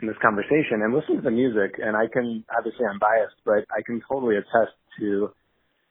[0.00, 1.80] in this conversation and listen to the music.
[1.82, 5.30] And I can obviously I'm biased, but I can totally attest to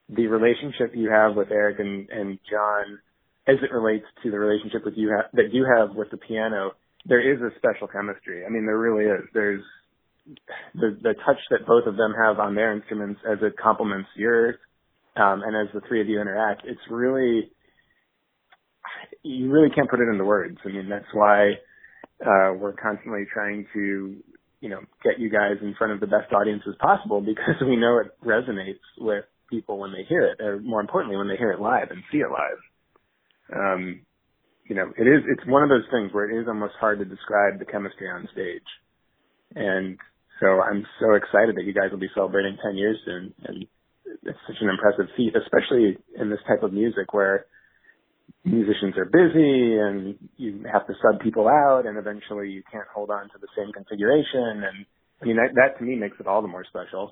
[0.10, 3.00] the relationship you have with Eric and, and John
[3.48, 6.72] as it relates to the relationship with you ha- that you have with the piano.
[7.06, 8.46] There is a special chemistry.
[8.46, 9.26] I mean, there really is.
[9.34, 9.64] There's
[10.76, 14.56] the the touch that both of them have on their instruments as it complements yours,
[15.15, 16.63] um, and as the three of you interact.
[16.65, 17.52] It's really
[19.24, 20.58] you really can't put it into words.
[20.65, 21.52] I mean, that's why
[22.26, 24.15] uh, we're constantly trying to,
[24.62, 28.00] you know, get you guys in front of the best audiences possible because we know
[28.00, 31.60] it resonates with people when they hear it, or more importantly, when they hear it
[31.60, 32.60] live and see it live.
[33.56, 34.02] Um,
[34.65, 37.06] you know, it is, it's one of those things where it is almost hard to
[37.06, 38.62] describe the chemistry on stage.
[39.56, 39.98] And
[40.39, 43.34] so I'm so excited that you guys will be celebrating 10 years soon.
[43.45, 43.65] And
[44.23, 47.45] it's such an impressive feat, especially in this type of music where
[48.45, 53.10] musicians are busy and you have to sub people out and eventually you can't hold
[53.10, 54.86] on to the same configuration and
[55.21, 57.12] I mean that that to me makes it all the more special.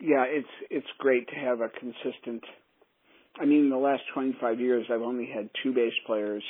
[0.00, 2.44] Yeah, it's it's great to have a consistent
[3.38, 6.42] I mean in the last 25 years I've only had two bass players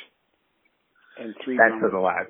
[1.19, 1.57] and three.
[1.57, 2.27] That's a lot.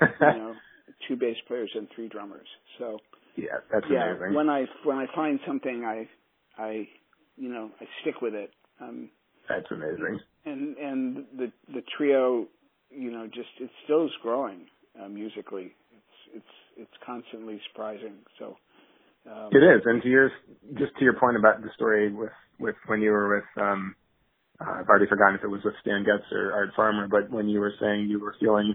[0.00, 0.54] you know,
[1.08, 2.46] two bass players and three drummers.
[2.78, 2.98] So
[3.36, 4.34] Yeah, that's yeah, amazing.
[4.34, 6.08] when I when I find something I
[6.62, 6.88] I
[7.36, 8.50] you know, I stick with it.
[8.80, 9.10] Um
[9.48, 10.20] that's amazing.
[10.44, 12.46] And and the the trio,
[12.90, 14.66] you know, just it still is growing
[15.02, 15.72] uh, musically.
[15.92, 18.16] It's it's it's constantly surprising.
[18.38, 18.56] So
[19.30, 19.82] um, it is.
[19.84, 20.30] And to your
[20.74, 23.94] just to your point about the story with with when you were with um
[24.60, 27.48] uh, I've already forgotten if it was with Stan Getz or Art Farmer, but when
[27.48, 28.74] you were saying you were feeling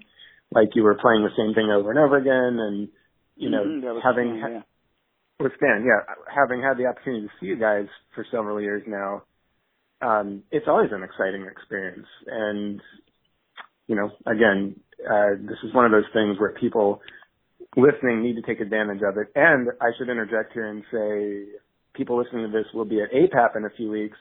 [0.52, 2.88] like you were playing the same thing over and over again, and
[3.36, 4.62] you know mm-hmm, having Stan, yeah.
[5.40, 7.86] with Stan, yeah, having had the opportunity to see you guys
[8.16, 9.24] for several years now,
[10.02, 12.08] um, it's always an exciting experience.
[12.28, 12.82] And,
[13.88, 17.02] you know, again, uh, this is one of those things where people
[17.78, 19.28] listening need to take advantage of it.
[19.36, 21.60] And I should interject here and say,
[21.94, 24.18] people listening to this will be at APAP in a few weeks.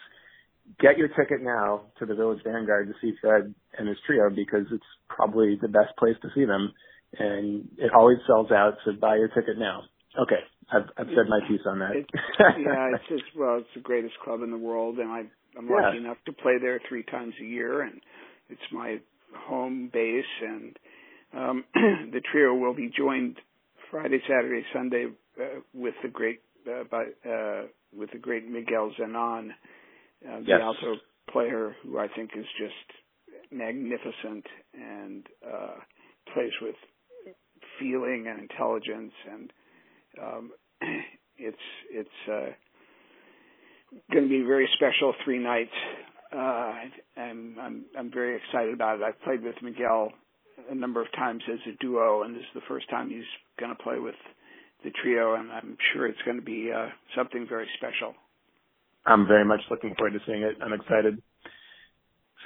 [0.78, 4.66] Get your ticket now to the Village Vanguard to see Fred and his trio because
[4.70, 6.72] it's probably the best place to see them.
[7.18, 9.83] And it always sells out, so buy your ticket now.
[10.20, 10.40] Okay,
[10.72, 11.96] I've, I've said my piece on that.
[11.96, 12.06] It,
[12.40, 15.22] yeah, it's just well, it's the greatest club in the world, and I
[15.56, 15.87] I'm yeah.
[15.87, 18.00] lucky enough to play there three times a year, and
[18.48, 18.98] it's my
[19.35, 20.24] home base.
[20.42, 20.76] And
[21.37, 23.37] um, the trio will be joined
[23.90, 25.06] Friday, Saturday, Sunday
[25.40, 29.48] uh, with the great uh, by, uh, with the great Miguel Zenon,
[30.28, 30.61] uh, the yes.
[30.62, 30.96] alto
[31.30, 35.74] player, who I think is just magnificent and uh,
[36.33, 36.74] plays with
[37.78, 39.52] feeling and intelligence, and
[40.22, 40.50] um,
[41.37, 41.56] it's
[41.90, 42.50] it's uh,
[44.12, 45.70] going to be very special three nights.
[46.33, 46.72] Uh,
[47.16, 49.02] and I'm I'm very excited about it.
[49.02, 50.12] I've played with Miguel
[50.70, 53.24] a number of times as a duo, and this is the first time he's
[53.59, 54.14] going to play with
[54.85, 58.14] the trio, and I'm sure it's going to be uh, something very special.
[59.06, 60.56] I'm very much looking forward to seeing it.
[60.62, 61.22] I'm excited.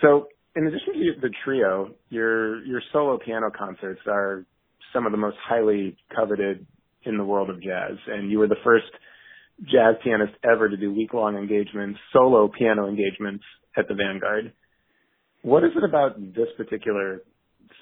[0.02, 4.46] So, in addition to the trio, your your solo piano concerts are
[4.92, 6.66] some of the most highly coveted
[7.04, 8.86] in the world of jazz, and you were the first
[9.62, 13.44] jazz pianist ever to do week-long engagements, solo piano engagements
[13.76, 14.52] at the Vanguard.
[15.42, 17.22] What is it about this particular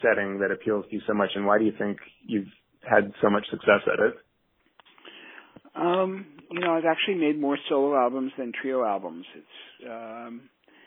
[0.02, 2.48] setting that appeals to you so much, and why do you think you've
[2.82, 4.14] had so much success at it?
[5.74, 9.24] Um, you know, I've actually made more solo albums than trio albums.
[9.34, 10.42] It's um,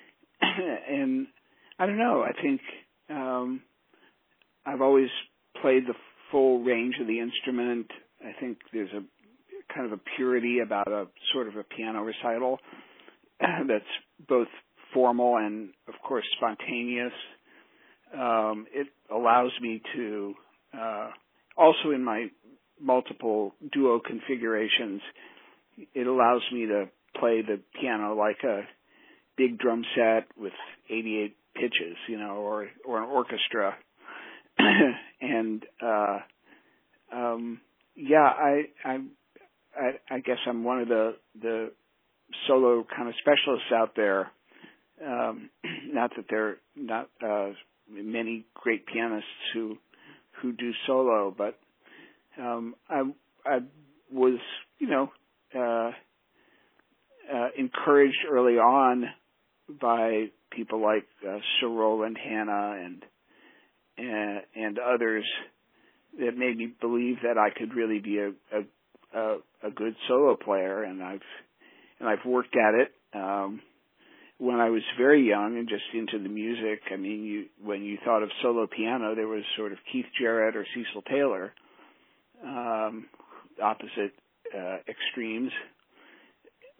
[0.41, 1.27] and
[1.79, 2.23] I don't know.
[2.23, 2.61] I think
[3.09, 3.61] um,
[4.65, 5.09] I've always
[5.61, 5.95] played the
[6.31, 7.87] full range of the instrument.
[8.21, 9.03] I think there's a
[9.73, 12.59] kind of a purity about a sort of a piano recital
[13.39, 13.83] that's
[14.27, 14.47] both
[14.93, 17.11] formal and, of course, spontaneous.
[18.13, 20.33] Um, it allows me to,
[20.77, 21.09] uh,
[21.57, 22.27] also in my
[22.81, 25.01] multiple duo configurations,
[25.93, 26.85] it allows me to
[27.19, 28.61] play the piano like a
[29.37, 30.53] big drum set with
[30.89, 33.75] 88 pitches, you know, or or an orchestra.
[35.21, 36.19] and uh
[37.13, 37.61] um
[37.95, 38.97] yeah, I I
[39.75, 41.71] I I guess I'm one of the the
[42.47, 44.31] solo kind of specialists out there.
[45.05, 45.49] Um
[45.93, 47.51] not that there are not uh
[47.89, 49.77] many great pianists who
[50.41, 51.57] who do solo, but
[52.39, 53.01] um, I
[53.45, 53.59] I
[54.11, 54.39] was
[54.79, 55.11] you know
[55.55, 55.91] uh,
[57.33, 59.05] uh, encouraged early on
[59.81, 63.03] by people like uh, Sir Roland Hanna and
[63.97, 65.25] and, and others
[66.19, 70.35] that made me believe that I could really be a, a a a good solo
[70.35, 71.21] player, and I've
[71.99, 72.91] and I've worked at it.
[73.13, 73.61] Um,
[74.37, 77.97] when I was very young and just into the music, I mean, you when you
[78.03, 81.53] thought of solo piano, there was sort of Keith Jarrett or Cecil Taylor,
[82.43, 83.05] um,
[83.61, 84.13] opposite
[84.55, 85.51] uh, extremes.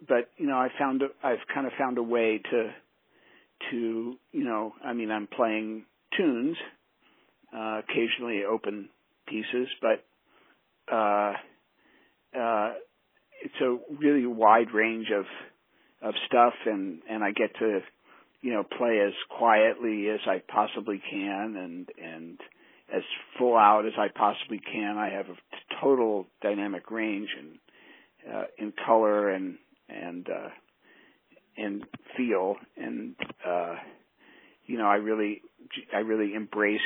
[0.06, 2.72] But you know, I found a, I've kind of found a way to
[3.70, 5.84] to you know, I mean, I'm playing
[6.16, 6.56] tunes,
[7.56, 8.88] uh, occasionally open
[9.26, 10.04] pieces, but
[10.92, 11.32] uh,
[12.38, 12.74] uh,
[13.42, 15.24] it's a really wide range of
[16.02, 17.80] of stuff, and and I get to
[18.42, 22.40] you know play as quietly as I possibly can, and and
[22.94, 23.02] as
[23.38, 24.96] full out as I possibly can.
[24.96, 25.36] I have a
[25.80, 27.58] total dynamic range and
[28.32, 29.56] uh, in color and
[29.88, 30.48] and uh,
[31.56, 31.84] and
[32.16, 33.14] feel, and
[33.46, 33.76] uh,
[34.66, 35.42] you know I really
[35.94, 36.80] I really embrace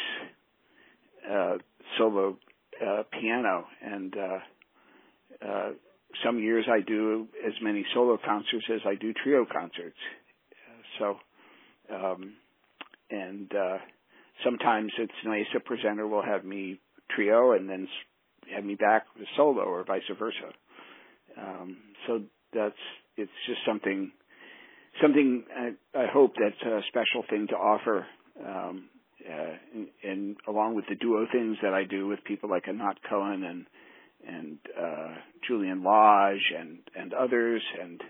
[1.31, 1.55] uh,
[1.99, 2.39] solo
[2.85, 5.71] uh, piano, and uh, uh,
[6.25, 9.97] some years I do as many solo concerts as I do trio concerts.
[10.99, 11.17] So,
[11.95, 12.35] um,
[13.11, 13.79] and uh,
[14.45, 16.81] sometimes it's nice a presenter will have me
[17.15, 17.89] trio and then
[18.55, 20.53] have me back with solo or vice versa.
[21.39, 21.77] Um,
[22.07, 22.23] so
[22.53, 22.75] that's
[23.17, 24.13] it's just something
[25.01, 28.07] something I, I hope that's a special thing to offer.
[28.45, 28.89] Um,
[29.29, 32.97] uh, and, and along with the duo things that I do with people like Anat
[33.09, 33.67] Cohen and
[34.27, 35.15] and uh,
[35.47, 38.01] Julian Lage and and others, and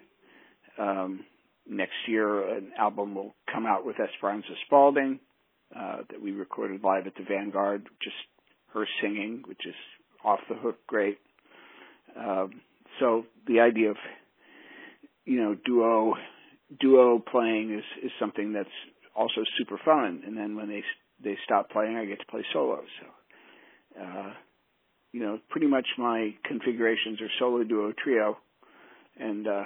[0.79, 1.25] um,
[1.69, 5.19] next year an album will come out with Esperanza Spalding
[5.77, 8.17] uh, that we recorded live at the Vanguard, just
[8.75, 9.75] her singing, which is
[10.25, 11.19] off the hook great.
[12.17, 12.61] Um,
[12.99, 13.97] so the idea of
[15.25, 16.15] you know duo
[16.81, 18.69] duo playing is is something that's
[19.15, 20.23] also super fun.
[20.27, 20.83] And then when they
[21.23, 22.83] they stop playing, I get to play solo.
[23.01, 23.07] So
[24.03, 24.33] uh,
[25.13, 28.39] you know, pretty much my configurations are solo, duo, trio,
[29.19, 29.65] and uh,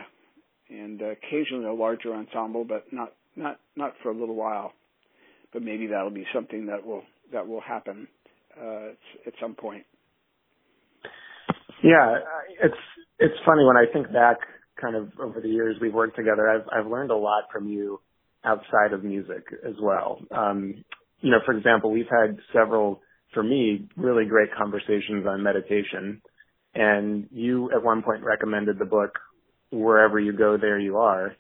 [0.71, 4.73] and uh, occasionally a larger ensemble, but not not not for a little while.
[5.55, 8.07] But maybe that'll be something that will that will happen
[8.61, 8.89] uh,
[9.27, 9.85] at some point.
[11.83, 12.19] Yeah,
[12.63, 12.75] it's
[13.19, 14.39] it's funny when I think back,
[14.81, 16.51] kind of over the years we've worked together.
[16.51, 18.01] I've I've learned a lot from you
[18.45, 20.21] outside of music as well.
[20.31, 20.85] Um,
[21.21, 23.01] you know, for example, we've had several
[23.35, 26.23] for me, really great conversations on meditation.
[26.75, 29.19] And you at one point recommended the book,
[29.71, 31.35] Wherever You Go, There You Are,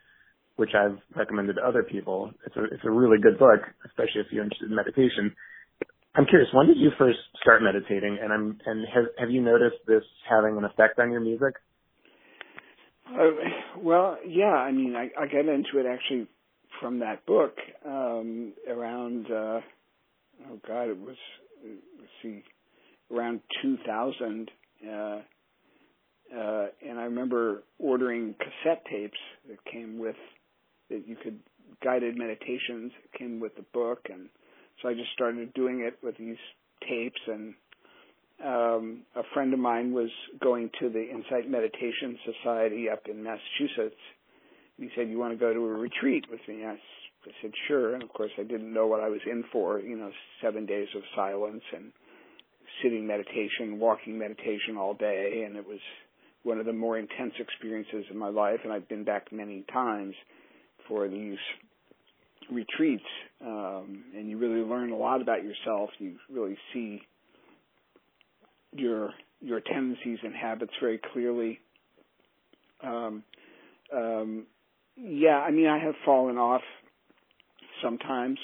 [0.56, 2.32] which I've recommended to other people.
[2.46, 5.34] It's a, it's a really good book, especially if you're interested in meditation.
[6.14, 8.18] I'm curious, when did you first start meditating?
[8.22, 11.54] And I'm, and have, have you noticed this having an effect on your music?
[13.06, 13.30] Uh,
[13.80, 16.28] well, yeah, I mean, I, I got into it actually
[16.80, 19.60] from that book um, around uh,
[20.50, 21.16] oh god it was
[21.64, 22.42] let's see
[23.12, 24.50] around 2000
[24.86, 30.16] uh, uh, and I remember ordering cassette tapes that came with
[30.90, 31.38] that you could
[31.82, 34.28] guided meditations came with the book and
[34.82, 36.36] so I just started doing it with these
[36.88, 37.54] tapes and
[38.42, 40.10] um, a friend of mine was
[40.42, 44.00] going to the Insight Meditation Society up in Massachusetts.
[44.76, 47.52] And he said, "You want to go to a retreat with me?" I, I said,
[47.68, 49.78] "Sure." And of course, I didn't know what I was in for.
[49.80, 50.10] You know,
[50.42, 51.92] seven days of silence and
[52.82, 55.80] sitting meditation, walking meditation all day, and it was
[56.42, 58.60] one of the more intense experiences of my life.
[58.64, 60.14] And I've been back many times
[60.88, 61.38] for these
[62.50, 63.04] retreats,
[63.40, 65.90] um, and you really learn a lot about yourself.
[65.98, 67.02] You really see
[68.72, 69.10] your
[69.40, 71.60] your tendencies and habits very clearly.
[72.82, 73.22] Um,
[73.94, 74.46] um,
[74.96, 76.62] yeah, I mean, I have fallen off
[77.82, 78.38] sometimes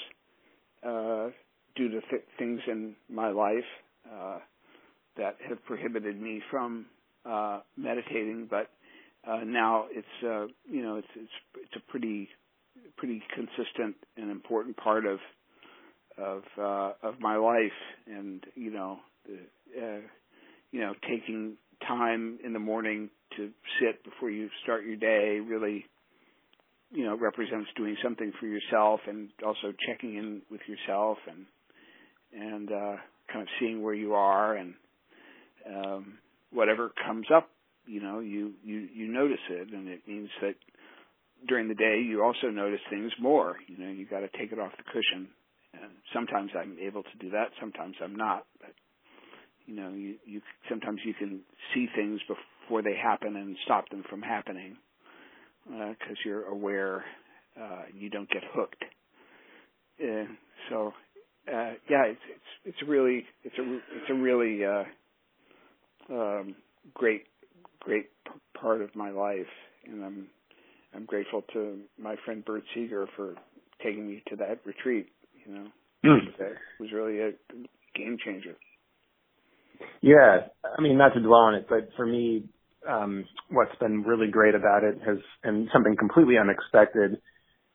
[0.83, 1.29] uh,
[1.75, 3.63] due to th- things in my life
[4.11, 4.39] uh,
[5.17, 6.85] that have prohibited me from
[7.25, 8.69] uh, meditating, but
[9.27, 11.31] uh, now it's uh, you know it's it's
[11.63, 12.29] it's a pretty
[12.97, 15.19] pretty consistent and important part of
[16.17, 17.71] of uh, of my life,
[18.07, 19.99] and you know the, uh,
[20.71, 21.57] you know, taking
[21.87, 23.49] time in the morning to
[23.79, 25.85] sit before you start your day really,
[26.91, 31.45] you know, represents doing something for yourself and also checking in with yourself and
[32.33, 32.95] and uh,
[33.31, 34.73] kind of seeing where you are and
[35.67, 36.17] um,
[36.51, 37.49] whatever comes up,
[37.85, 40.55] you know, you you you notice it, and it means that
[41.47, 43.57] during the day you also notice things more.
[43.67, 45.29] You know, you got to take it off the cushion.
[45.73, 48.45] And sometimes I'm able to do that, sometimes I'm not.
[48.59, 48.71] But
[49.65, 51.41] you know you you sometimes you can
[51.73, 54.77] see things before they happen and stop them from happening
[55.65, 57.03] because uh, you're aware
[57.59, 58.83] uh, you don't get hooked.
[60.01, 60.25] Uh,
[60.69, 60.93] so
[61.47, 64.83] uh, yeah, it's it's it's really it's a it's a really uh,
[66.09, 66.55] um,
[66.93, 67.23] great
[67.81, 69.51] great p- part of my life,
[69.85, 70.27] and I'm
[70.95, 73.35] I'm grateful to my friend Bert Seeger for
[73.83, 75.07] taking me to that retreat.
[75.45, 75.67] You know,
[76.05, 76.17] mm.
[76.39, 77.31] it was really a
[77.95, 78.55] game changer.
[80.01, 82.45] Yeah, I mean, not to dwell on it, but for me,
[82.87, 87.19] um, what's been really great about it has, and something completely unexpected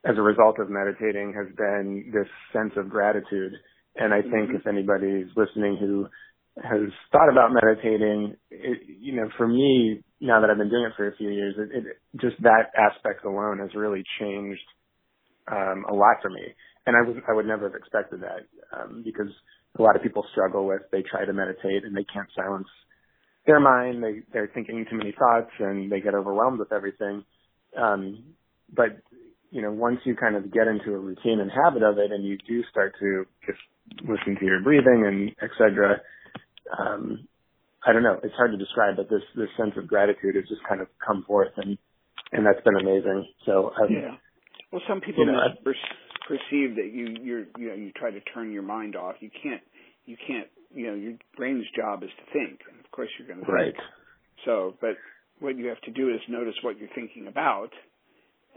[0.04, 3.54] as a result of meditating has been this sense of gratitude.
[3.96, 4.56] And I think mm-hmm.
[4.56, 6.06] if anybody's listening who
[6.62, 10.92] has thought about meditating, it, you know, for me, now that I've been doing it
[10.96, 14.62] for a few years, it, it just that aspect alone has really changed
[15.50, 16.42] um, a lot for me.
[16.86, 18.46] And I was I would never have expected that
[18.76, 19.28] um, because
[19.78, 20.82] a lot of people struggle with.
[20.92, 22.68] They try to meditate and they can't silence
[23.46, 24.02] their mind.
[24.02, 27.24] They they're thinking too many thoughts and they get overwhelmed with everything.
[27.76, 28.24] Um,
[28.74, 28.98] but
[29.50, 32.24] you know, once you kind of get into a routine and habit of it, and
[32.24, 33.58] you do start to just
[34.02, 36.00] listen to your breathing and etc.
[36.78, 37.28] Um,
[37.86, 38.18] I don't know.
[38.22, 41.24] It's hard to describe, but this this sense of gratitude has just kind of come
[41.26, 41.78] forth, and
[42.32, 43.26] and that's been amazing.
[43.44, 44.16] So um, yeah.
[44.72, 45.38] Well, some people you know,
[46.26, 49.16] perceive that you you're you know you try to turn your mind off.
[49.20, 49.62] You can't
[50.04, 53.44] you can't you know your brain's job is to think, and of course you're going
[53.44, 53.72] to right.
[53.72, 53.76] think.
[54.44, 54.96] So, but
[55.40, 57.70] what you have to do is notice what you're thinking about,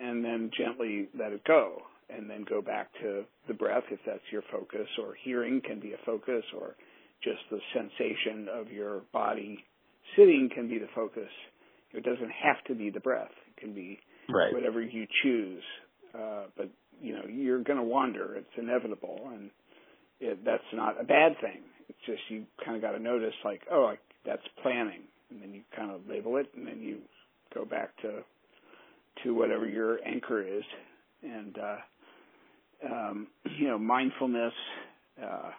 [0.02, 4.24] and then gently let it go, and then go back to the breath if that's
[4.32, 6.76] your focus, or hearing can be a focus, or
[7.24, 9.64] just the sensation of your body
[10.16, 11.30] sitting can be the focus.
[11.94, 13.32] It doesn't have to be the breath.
[13.48, 14.00] It can be
[14.30, 14.54] right.
[14.54, 15.64] whatever you choose.
[16.14, 16.70] Uh, but
[17.02, 18.36] you know you're going to wander.
[18.36, 19.52] It's inevitable, and
[20.20, 21.62] it, that's not a bad thing.
[21.88, 23.96] It's just you kind of got to notice, like, oh, I,
[24.26, 27.00] that's planning, and then you kind of label it, and then you
[27.54, 28.22] go back to
[29.24, 30.64] to whatever your anchor is,
[31.24, 33.28] and uh, um,
[33.60, 34.54] you know, mindfulness.
[35.22, 35.52] Uh,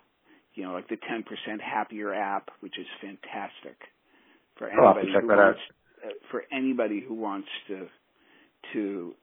[0.60, 1.24] you know, like the 10%
[1.62, 3.78] happier app, which is fantastic
[4.58, 5.60] for anybody who wants,
[6.04, 7.86] uh, for anybody who wants to
[8.74, 9.14] to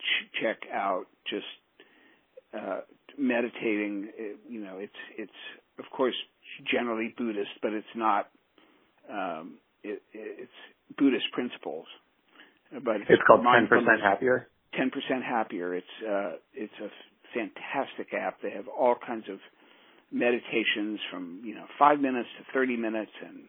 [0.00, 1.44] ch- check out just
[2.54, 2.80] uh,
[3.18, 4.08] meditating,
[4.48, 5.40] you know, it's it's
[5.78, 6.14] of course
[6.72, 8.30] generally Buddhist, but it's not.
[9.10, 10.50] Um, it, it's
[10.96, 11.86] Buddhist principles,
[12.72, 14.48] but it's called Ten Percent Happier.
[14.72, 15.74] Ten Percent Happier.
[15.74, 16.88] It's uh, it's a
[17.34, 18.40] fantastic app.
[18.42, 19.38] They have all kinds of
[20.10, 23.48] meditations from you know five minutes to thirty minutes, and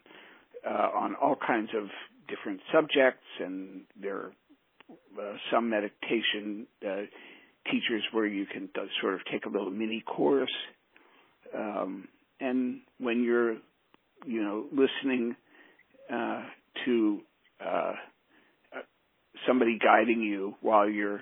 [0.65, 1.87] uh, on all kinds of
[2.27, 4.31] different subjects, and there
[5.19, 7.01] uh, some meditation uh,
[7.71, 8.69] teachers where you can
[9.01, 10.53] sort of take a little mini course.
[11.55, 12.07] Um,
[12.39, 13.53] and when you're,
[14.25, 15.35] you know, listening
[16.13, 16.43] uh,
[16.85, 17.19] to
[17.65, 17.93] uh,
[19.47, 21.21] somebody guiding you while you're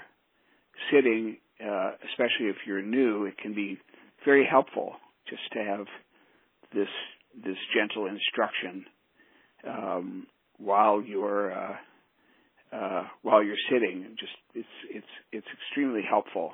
[0.92, 3.78] sitting, uh, especially if you're new, it can be
[4.26, 4.94] very helpful
[5.30, 5.86] just to have
[6.74, 6.90] this
[7.44, 8.86] this gentle instruction
[9.68, 11.76] um, while you're uh,
[12.72, 14.16] uh, while you're sitting.
[14.20, 16.54] Just it's it's it's extremely helpful.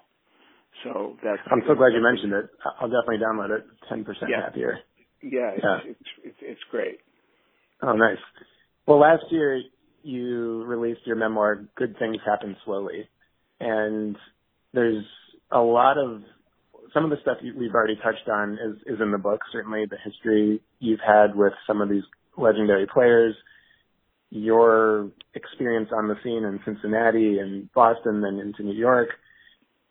[0.84, 1.42] So that's.
[1.52, 2.50] I'm so glad you mentioned it.
[2.80, 3.66] I'll definitely download it.
[3.90, 4.44] Ten percent yeah.
[4.44, 4.80] happier.
[5.22, 5.78] Yeah, it's, yeah.
[5.86, 7.00] It's, it's it's great.
[7.84, 8.18] Oh, nice.
[8.88, 9.62] Well, last year
[10.04, 13.08] you released your memoir, "Good Things Happen Slowly,"
[13.60, 14.16] and
[14.74, 15.04] there's
[15.52, 16.22] a lot of
[16.94, 19.42] some of the stuff we've already touched on is, is in the book.
[19.52, 22.04] Certainly, the history you've had with some of these
[22.38, 23.36] legendary players,
[24.30, 29.10] your experience on the scene in Cincinnati and Boston, then into New York.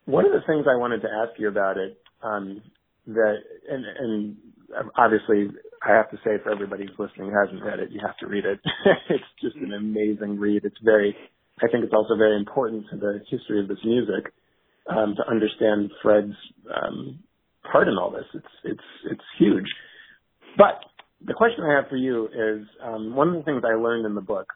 [0.05, 2.61] One of the things I wanted to ask you about it, um,
[3.07, 3.35] that
[3.69, 4.37] and, and
[4.97, 8.17] obviously I have to say for everybody who's listening who hasn't read it, you have
[8.17, 8.59] to read it.
[9.09, 10.65] it's just an amazing read.
[10.65, 11.15] It's very,
[11.61, 14.33] I think it's also very important to the history of this music
[14.91, 16.35] um, to understand Fred's
[16.69, 17.19] um,
[17.71, 18.25] part in all this.
[18.33, 19.67] It's it's it's huge.
[20.57, 20.81] But
[21.25, 24.15] the question I have for you is um, one of the things I learned in
[24.15, 24.47] the book,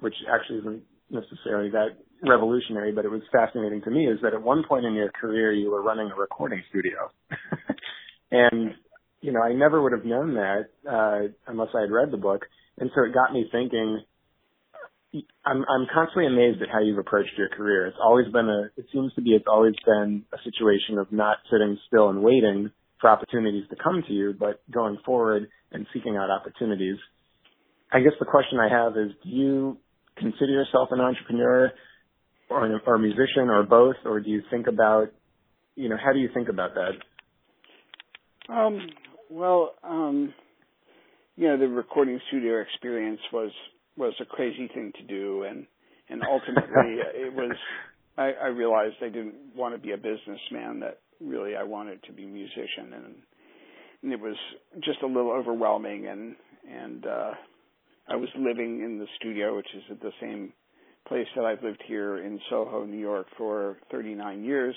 [0.00, 4.42] which actually isn't necessarily that revolutionary, but it was fascinating to me, is that at
[4.42, 7.10] one point in your career you were running a recording studio,
[8.30, 8.74] and
[9.20, 12.42] you know I never would have known that uh, unless I had read the book,
[12.78, 14.00] and so it got me thinking
[15.44, 17.86] I'm I'm constantly amazed at how you've approached your career.
[17.86, 21.38] It's always been a it seems to be it's always been a situation of not
[21.50, 26.16] sitting still and waiting for opportunities to come to you, but going forward and seeking
[26.16, 26.96] out opportunities.
[27.92, 29.78] I guess the question I have is do you
[30.16, 31.72] consider yourself an entrepreneur
[32.50, 35.08] or an, or a musician or both or do you think about
[35.76, 38.52] you know how do you think about that?
[38.52, 38.80] Um
[39.30, 40.34] well um
[41.36, 43.50] you know the recording studio experience was
[43.96, 45.66] was a crazy thing to do, and
[46.08, 47.56] and ultimately it was.
[48.16, 50.80] I, I realized I didn't want to be a businessman.
[50.80, 53.14] That really I wanted to be a musician, and
[54.02, 54.36] and it was
[54.84, 56.06] just a little overwhelming.
[56.06, 56.36] And
[56.70, 57.30] and uh,
[58.08, 60.52] I was living in the studio, which is at the same
[61.08, 64.74] place that I've lived here in Soho, New York, for 39 years.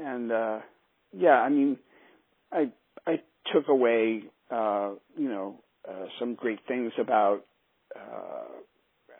[0.00, 0.58] And uh,
[1.12, 1.78] yeah, I mean,
[2.52, 2.70] I
[3.06, 3.20] I
[3.52, 7.40] took away uh, you know uh, some great things about uh,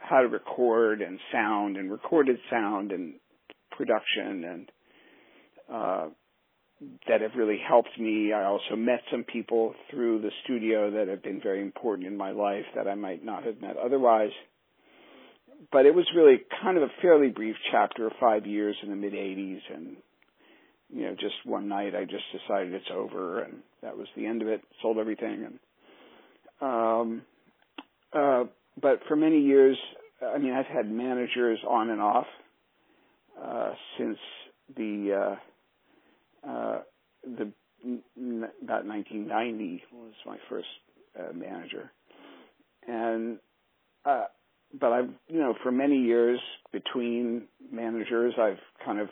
[0.08, 3.14] how to record and sound and recorded sound and
[3.70, 4.72] production and
[5.72, 6.06] uh,
[7.08, 8.32] that have really helped me.
[8.32, 12.30] I also met some people through the studio that have been very important in my
[12.30, 14.30] life that I might not have met otherwise.
[15.72, 18.96] But it was really kind of a fairly brief chapter of five years in the
[18.96, 19.96] mid 80s and
[20.90, 24.40] you know, just one night I just decided it's over and that was the end
[24.40, 25.58] of it, sold everything and
[26.60, 27.22] um
[28.12, 28.44] uh
[28.80, 29.76] but for many years,
[30.22, 32.26] I mean, I've had managers on and off
[33.42, 34.18] uh, since
[34.76, 35.36] the
[36.44, 36.78] uh, uh,
[37.22, 37.52] the
[38.62, 40.66] about 1990 was my first
[41.18, 41.90] uh, manager,
[42.86, 43.38] and
[44.04, 44.24] uh,
[44.78, 46.40] but I've you know for many years
[46.72, 49.08] between managers, I've kind of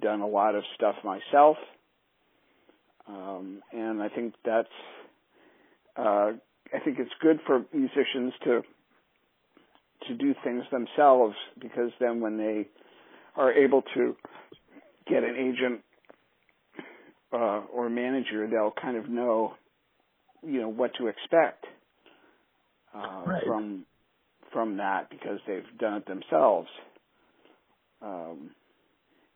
[0.00, 1.56] done a lot of stuff myself,
[3.06, 4.68] um, and I think that's
[5.96, 6.32] uh,
[6.74, 8.62] I think it's good for musicians to
[10.08, 12.68] to do things themselves because then when they
[13.36, 14.16] are able to
[15.06, 15.80] get an agent
[17.32, 19.54] uh, or manager, they'll kind of know,
[20.46, 21.64] you know, what to expect
[22.94, 23.44] uh, right.
[23.46, 23.86] from
[24.52, 26.68] from that because they've done it themselves.
[28.02, 28.50] Um,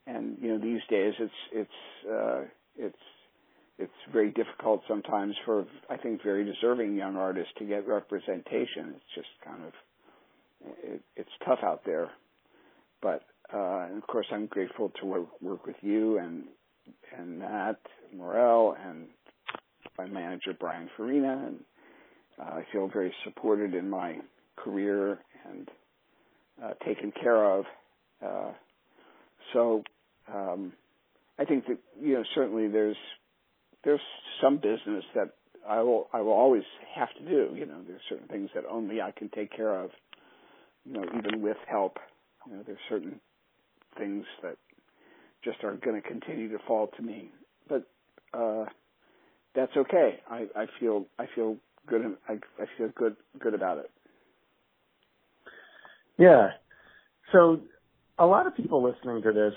[0.07, 2.41] and you know, these days it's it's uh,
[2.77, 2.95] it's
[3.79, 8.93] it's very difficult sometimes for I think very deserving young artists to get representation.
[8.95, 9.73] It's just kind of
[10.83, 12.09] it, it's tough out there.
[13.01, 13.23] But
[13.53, 16.43] uh, and of course, I'm grateful to work, work with you and
[17.17, 17.79] and Matt
[18.15, 19.07] Morel and
[19.97, 21.59] my manager Brian Farina, and
[22.39, 24.17] uh, I feel very supported in my
[24.57, 25.19] career
[25.49, 25.69] and
[26.63, 27.65] uh, taken care of.
[28.25, 28.51] Uh,
[29.53, 29.83] so
[30.33, 30.73] um,
[31.37, 32.97] I think that you know certainly there's
[33.83, 34.01] there's
[34.41, 35.31] some business that
[35.67, 36.63] I will I will always
[36.95, 37.55] have to do.
[37.55, 39.91] You know, there's certain things that only I can take care of.
[40.85, 41.97] You know, even with help,
[42.47, 43.19] you know, there's certain
[43.97, 44.57] things that
[45.43, 47.31] just are going to continue to fall to me.
[47.67, 47.87] But
[48.33, 48.65] uh,
[49.55, 50.19] that's okay.
[50.29, 51.57] I, I feel I feel
[51.87, 52.17] good.
[52.27, 53.91] I, I feel good good about it.
[56.17, 56.49] Yeah.
[57.31, 57.61] So
[58.17, 59.53] a lot of people listening to this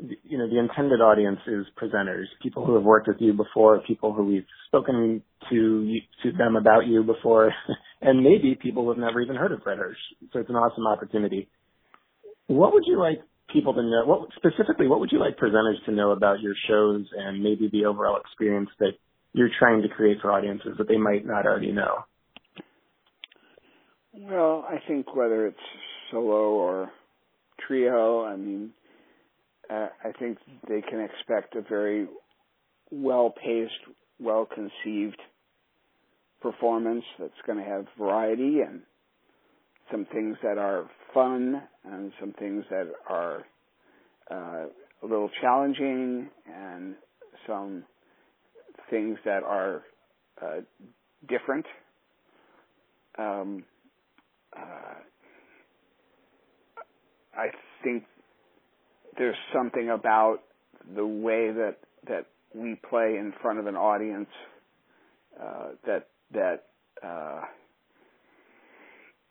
[0.00, 4.12] you know, the intended audience is presenters, people who have worked with you before, people
[4.12, 7.52] who we've spoken to to them about you before,
[8.00, 9.96] and maybe people who have never even heard of Fred Hersch.
[10.32, 11.48] So it's an awesome opportunity.
[12.46, 13.20] What would you like
[13.52, 14.04] people to know?
[14.04, 14.86] What specifically?
[14.86, 18.70] What would you like presenters to know about your shows and maybe the overall experience
[18.78, 18.92] that
[19.32, 22.04] you're trying to create for audiences that they might not already know?
[24.14, 25.58] Well, I think whether it's
[26.10, 26.90] solo or
[27.66, 28.72] trio, I mean,
[29.70, 30.38] uh, I think
[30.68, 32.06] they can expect a very
[32.90, 33.72] well-paced,
[34.20, 35.20] well-conceived
[36.40, 38.82] performance that's going to have variety and
[39.90, 43.44] some things that are fun and some things that are
[44.30, 44.66] uh,
[45.02, 46.94] a little challenging and
[47.46, 47.84] some
[48.90, 49.82] things that are
[50.42, 50.60] uh,
[51.28, 51.66] different.
[53.18, 53.64] Um,
[54.56, 54.94] uh,
[57.36, 57.48] I
[57.82, 58.04] think
[59.18, 60.38] there's something about
[60.94, 61.76] the way that
[62.08, 64.28] that we play in front of an audience
[65.40, 66.64] uh, that that
[67.02, 67.40] uh,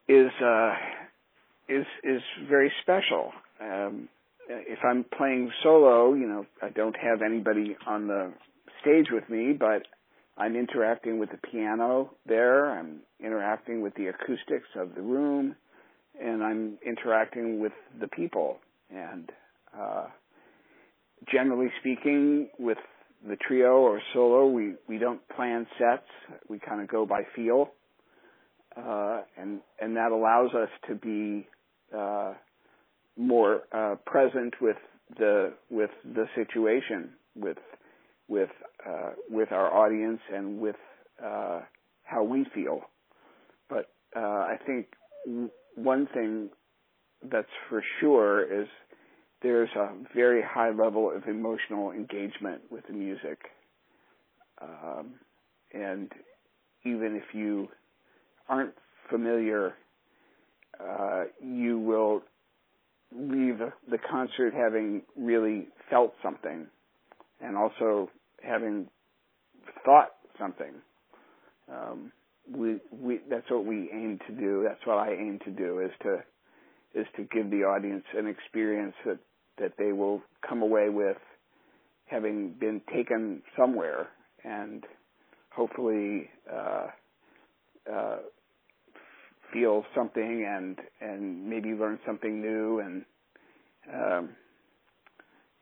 [0.08, 0.74] is uh,
[1.70, 3.32] is is very special.
[3.62, 4.10] Um,
[4.48, 8.32] if I'm playing solo, you know, I don't have anybody on the
[8.82, 9.84] stage with me, but
[10.38, 12.72] I'm interacting with the piano there.
[12.78, 15.56] I'm interacting with the acoustics of the room,
[16.22, 18.58] and I'm interacting with the people.
[18.94, 19.32] And
[19.80, 20.06] uh,
[21.32, 22.78] generally speaking, with
[23.28, 26.08] the trio or solo, we we don't plan sets.
[26.50, 27.72] We kind of go by feel,
[28.78, 31.48] uh, and and that allows us to be
[31.96, 32.34] uh,
[33.18, 34.78] more uh, present with
[35.18, 37.58] the with the situation, with
[38.28, 38.50] with
[38.88, 40.76] uh, with our audience, and with
[41.24, 41.62] uh,
[42.04, 42.82] how we feel.
[43.70, 44.88] But uh, I think
[45.76, 46.50] one thing
[47.32, 48.68] that's for sure is
[49.46, 53.38] there's a very high level of emotional engagement with the music.
[54.60, 55.14] Um,
[55.72, 56.12] and
[56.84, 57.68] even if you
[58.50, 58.74] aren't
[59.08, 59.76] familiar,
[60.84, 62.24] uh, you will
[63.16, 66.66] leave the concert having really felt something
[67.40, 68.10] and also
[68.42, 68.88] having
[69.86, 70.74] thought something.
[71.72, 72.12] Um,
[72.52, 74.66] we, we, that's what we aim to do.
[74.68, 76.24] That's what I aim to do is to,
[77.00, 79.20] is to give the audience an experience that
[79.60, 81.18] that they will come away with
[82.06, 84.10] having been taken somewhere
[84.44, 84.84] and
[85.56, 86.88] hopefully uh,
[87.92, 88.18] uh,
[89.52, 93.06] feel something and and maybe learn something new and
[93.94, 94.30] um,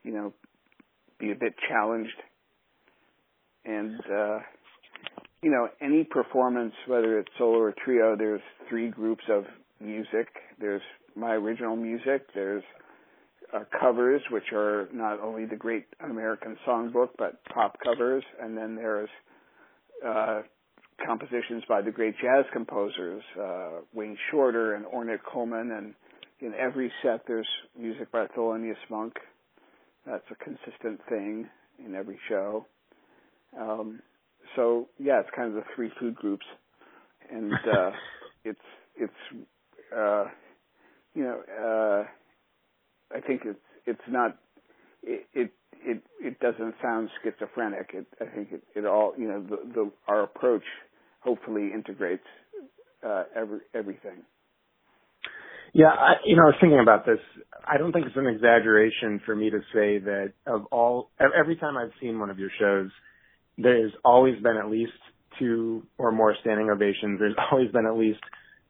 [0.02, 0.32] you know
[1.18, 2.10] be a bit challenged.
[3.64, 4.38] And uh,
[5.42, 9.44] you know any performance whether it's solo or trio there's three groups of
[9.80, 10.28] music.
[10.60, 10.82] There's
[11.16, 12.64] my original music there's
[13.54, 18.74] uh, covers, which are not only the Great American Songbook, but pop covers, and then
[18.74, 19.08] there's
[20.04, 20.42] uh,
[21.04, 25.94] compositions by the great jazz composers, uh, Wayne Shorter and Ornette Coleman, and
[26.40, 27.46] in every set there's
[27.78, 29.14] music by Thelonious Monk.
[30.06, 31.48] That's a consistent thing
[31.84, 32.66] in every show.
[33.58, 34.00] Um,
[34.56, 36.44] so yeah, it's kind of the three food groups,
[37.30, 37.90] and uh,
[38.44, 38.58] it's
[38.96, 39.12] it's
[39.96, 40.24] uh,
[41.14, 42.04] you know.
[42.04, 42.10] Uh,
[43.12, 44.38] I think it's it's not
[45.02, 45.52] it it
[45.86, 47.90] it, it doesn't sound schizophrenic.
[47.94, 50.64] It, I think it, it all you know the, the our approach
[51.20, 52.26] hopefully integrates
[53.06, 54.22] uh, every everything.
[55.74, 57.18] Yeah, I, you know, I was thinking about this.
[57.66, 61.76] I don't think it's an exaggeration for me to say that of all every time
[61.76, 62.90] I've seen one of your shows,
[63.58, 64.92] there's always been at least
[65.38, 67.18] two or more standing ovations.
[67.18, 68.20] There's always been at least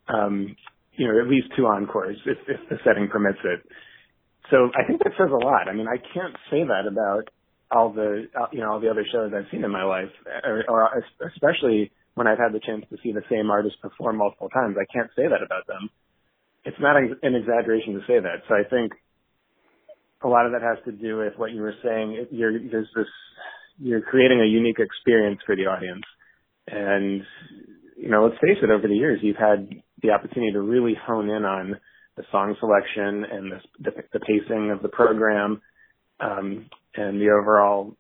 [0.09, 0.57] um,
[0.93, 3.61] you know at least two encores if, if the setting permits it.
[4.51, 5.69] So I think that says a lot.
[5.69, 7.31] I mean, I can't say that about
[7.71, 10.11] all the uh, you know all the other shows I've seen in my life,
[10.45, 14.49] or, or especially when I've had the chance to see the same artist perform multiple
[14.49, 14.77] times.
[14.79, 15.91] I can't say that about them.
[16.65, 18.45] It's not an exaggeration to say that.
[18.49, 18.93] So I think
[20.23, 22.27] a lot of that has to do with what you were saying.
[22.31, 23.07] You're there's this
[23.79, 26.05] you're creating a unique experience for the audience,
[26.69, 27.23] and
[27.97, 28.71] you know let's face it.
[28.71, 29.69] Over the years, you've had
[30.03, 31.81] the opportunity to really hone in on
[32.17, 35.61] the song selection and the, the, the pacing of the program
[36.21, 37.97] um, and the overall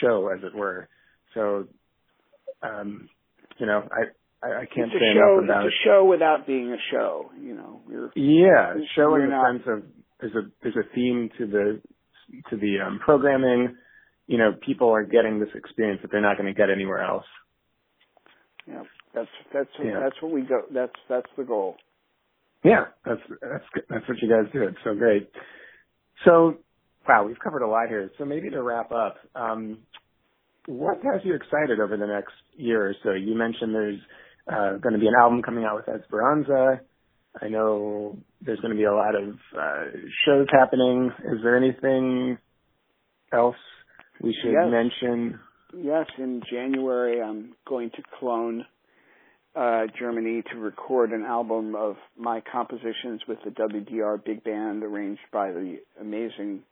[0.00, 0.88] show, as it were.
[1.34, 1.66] So,
[2.62, 3.08] um,
[3.58, 4.04] you know, I
[4.44, 7.30] I, can't it's say show, enough about it's a show without being a show.
[7.40, 9.82] You know, you're, yeah, show in the not, sense of
[10.20, 11.80] there's a there's a theme to the
[12.50, 13.76] to the um, programming.
[14.26, 17.24] You know, people are getting this experience that they're not going to get anywhere else.
[18.66, 18.82] Yeah,
[19.14, 20.00] that's that's yeah.
[20.02, 20.62] that's what we go.
[20.72, 21.76] That's that's the goal.
[22.64, 24.62] Yeah, that's that's that's what you guys do.
[24.62, 25.30] It's so great.
[26.24, 26.56] So,
[27.06, 28.10] wow, we've covered a lot here.
[28.16, 29.78] So maybe to wrap up, um,
[30.66, 33.10] what has you excited over the next year or so?
[33.12, 34.00] You mentioned there's
[34.50, 36.80] uh, going to be an album coming out with Esperanza.
[37.40, 39.84] I know there's going to be a lot of uh,
[40.24, 41.10] shows happening.
[41.24, 42.38] Is there anything
[43.32, 43.56] else
[44.22, 44.70] we should yes.
[44.70, 45.40] mention?
[45.76, 48.64] Yes, in January I'm going to Cologne,
[49.56, 55.20] uh, Germany to record an album of my compositions with the WDR Big Band arranged
[55.32, 56.62] by the amazing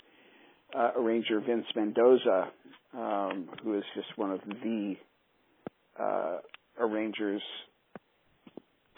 [0.77, 2.49] uh, arranger Vince Mendoza,
[2.95, 4.95] um, who is just one of the
[5.99, 6.39] uh,
[6.81, 7.43] arrangers,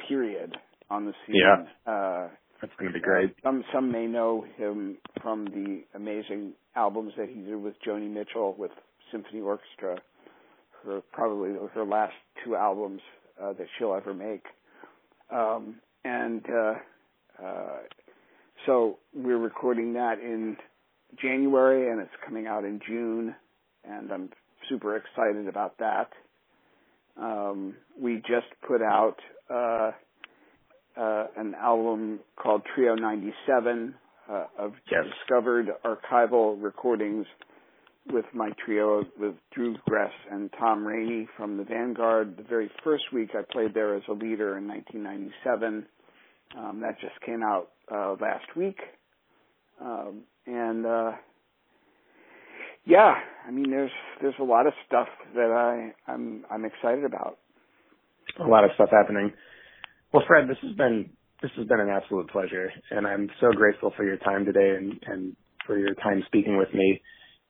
[0.08, 0.56] period,
[0.90, 1.36] on the scene.
[1.36, 1.92] Yeah.
[1.92, 2.28] Uh,
[2.60, 3.30] That's going to be great.
[3.30, 8.10] Uh, some some may know him from the amazing albums that he did with Joni
[8.10, 8.70] Mitchell with
[9.12, 9.98] symphony orchestra.
[10.84, 12.12] Her probably her last
[12.44, 13.00] two albums
[13.42, 14.44] uh, that she'll ever make.
[15.30, 16.74] Um, and uh,
[17.42, 17.78] uh,
[18.66, 20.56] so we're recording that in
[21.20, 23.34] January, and it's coming out in June,
[23.84, 24.30] and I'm
[24.68, 26.10] super excited about that.
[27.20, 29.16] Um, we just put out
[29.50, 29.92] uh,
[30.96, 33.94] uh, an album called Trio 97
[34.28, 35.04] uh, of yes.
[35.20, 37.26] discovered archival recordings
[38.12, 42.36] with my trio with Drew Gress and Tom Rainey from the Vanguard.
[42.36, 45.86] The very first week I played there as a leader in 1997.
[46.58, 48.78] Um, that just came out uh, last week,
[49.80, 51.12] um, and uh,
[52.84, 53.14] yeah,
[53.46, 53.90] I mean there's
[54.20, 57.38] there's a lot of stuff that I I'm I'm excited about.
[58.38, 59.32] A lot of stuff happening.
[60.12, 61.10] Well, Fred, this has been
[61.42, 64.92] this has been an absolute pleasure, and I'm so grateful for your time today and,
[65.06, 65.36] and
[65.66, 67.00] for your time speaking with me.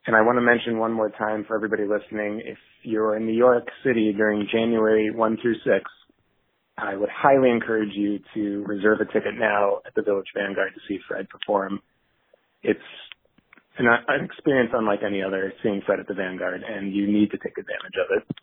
[0.07, 3.37] And I want to mention one more time for everybody listening, if you're in New
[3.37, 5.67] York City during January 1 through 6,
[6.77, 10.81] I would highly encourage you to reserve a ticket now at the Village Vanguard to
[10.89, 11.81] see Fred perform.
[12.63, 12.81] It's
[13.79, 17.39] an, an experience unlike any other seeing Fred at the Vanguard, and you need to
[17.39, 18.37] take advantage of it.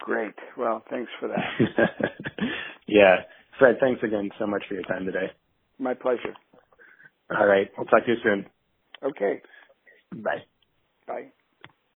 [0.00, 0.34] Great.
[0.58, 1.38] Well, thanks for that.
[2.88, 3.16] yeah.
[3.58, 5.30] Fred, thanks again so much for your time today.
[5.78, 6.34] My pleasure.
[7.38, 7.68] All right.
[7.78, 8.46] We'll talk to you soon.
[9.02, 9.42] Okay.
[10.22, 10.44] Bye.
[11.06, 11.32] Bye.